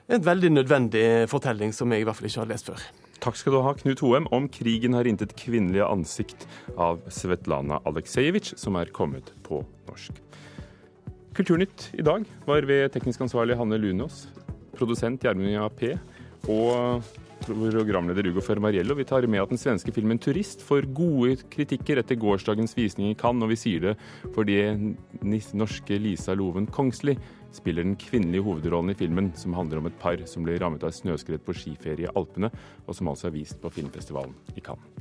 en 0.09 0.25
veldig 0.25 0.51
nødvendig 0.51 1.05
fortelling 1.29 1.73
som 1.75 1.91
jeg 1.93 2.01
i 2.01 2.07
hvert 2.07 2.17
fall 2.17 2.29
ikke 2.29 2.43
har 2.43 2.51
lest 2.51 2.71
før. 2.71 2.83
Takk 3.19 3.35
skal 3.35 3.53
du 3.53 3.59
ha, 3.61 3.73
Knut 3.75 3.99
Hoem, 3.99 4.27
om 4.31 4.47
'Krigen 4.49 4.95
har 4.95 5.07
intet 5.07 5.35
kvinnelige 5.35 5.85
ansikt' 5.85 6.47
av 6.77 7.01
Svetlana 7.11 7.81
Aleksejevitsj, 7.85 8.55
som 8.57 8.75
er 8.79 8.91
kommet 8.95 9.33
på 9.43 9.59
norsk. 9.89 10.21
Kulturnytt 11.35 11.91
i 11.99 12.01
dag 12.01 12.25
var 12.47 12.65
ved 12.65 12.89
teknisk 12.95 13.21
ansvarlig 13.21 13.57
Hanne 13.59 13.77
Lunås, 13.77 14.27
produsent 14.75 15.21
Gjermund 15.21 15.75
P. 15.75 15.97
og 16.47 17.03
programleder 17.49 18.27
Ugo 18.29 18.41
Fermariello. 18.41 18.95
Vi 18.95 19.05
tar 19.05 19.27
med 19.27 19.41
at 19.41 19.49
den 19.49 19.57
svenske 19.57 19.91
filmen 19.91 20.19
'Turist' 20.19 20.61
får 20.61 20.87
gode 20.93 21.37
kritikker 21.49 21.97
etter 21.99 22.15
gårsdagens 22.15 22.75
visning 22.77 23.11
i 23.11 23.15
Cannes, 23.15 23.43
og 23.43 23.49
vi 23.49 23.55
sier 23.55 23.79
det 23.79 23.95
fordi 24.35 24.95
norske 25.53 25.99
Lisa 25.99 26.33
Loven 26.33 26.67
Kongsli 26.67 27.17
spiller 27.51 27.83
den 27.83 27.95
kvinnelige 27.95 28.43
hovedrollen 28.43 28.91
i 28.91 28.97
filmen, 28.97 29.33
som 29.35 29.53
handler 29.53 29.79
om 29.79 29.87
et 29.87 29.99
par 29.99 30.17
som 30.25 30.43
blir 30.43 30.59
rammet 30.59 30.83
av 30.83 30.91
snøskred 30.91 31.41
på 31.45 31.53
skiferie 31.53 32.05
i 32.05 32.13
Alpene, 32.15 32.51
og 32.87 32.95
som 32.95 33.07
altså 33.07 33.27
er 33.27 33.37
vist 33.39 33.61
på 33.61 33.69
filmfestivalen 33.69 34.35
i 34.55 34.61
Cannes. 34.61 34.99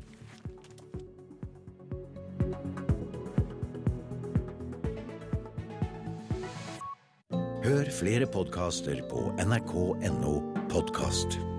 Hør 7.68 7.90
flere 7.92 8.26
podkaster 8.26 9.02
på 9.11 9.28
nrk.no 9.44 10.34
podkast. 10.72 11.58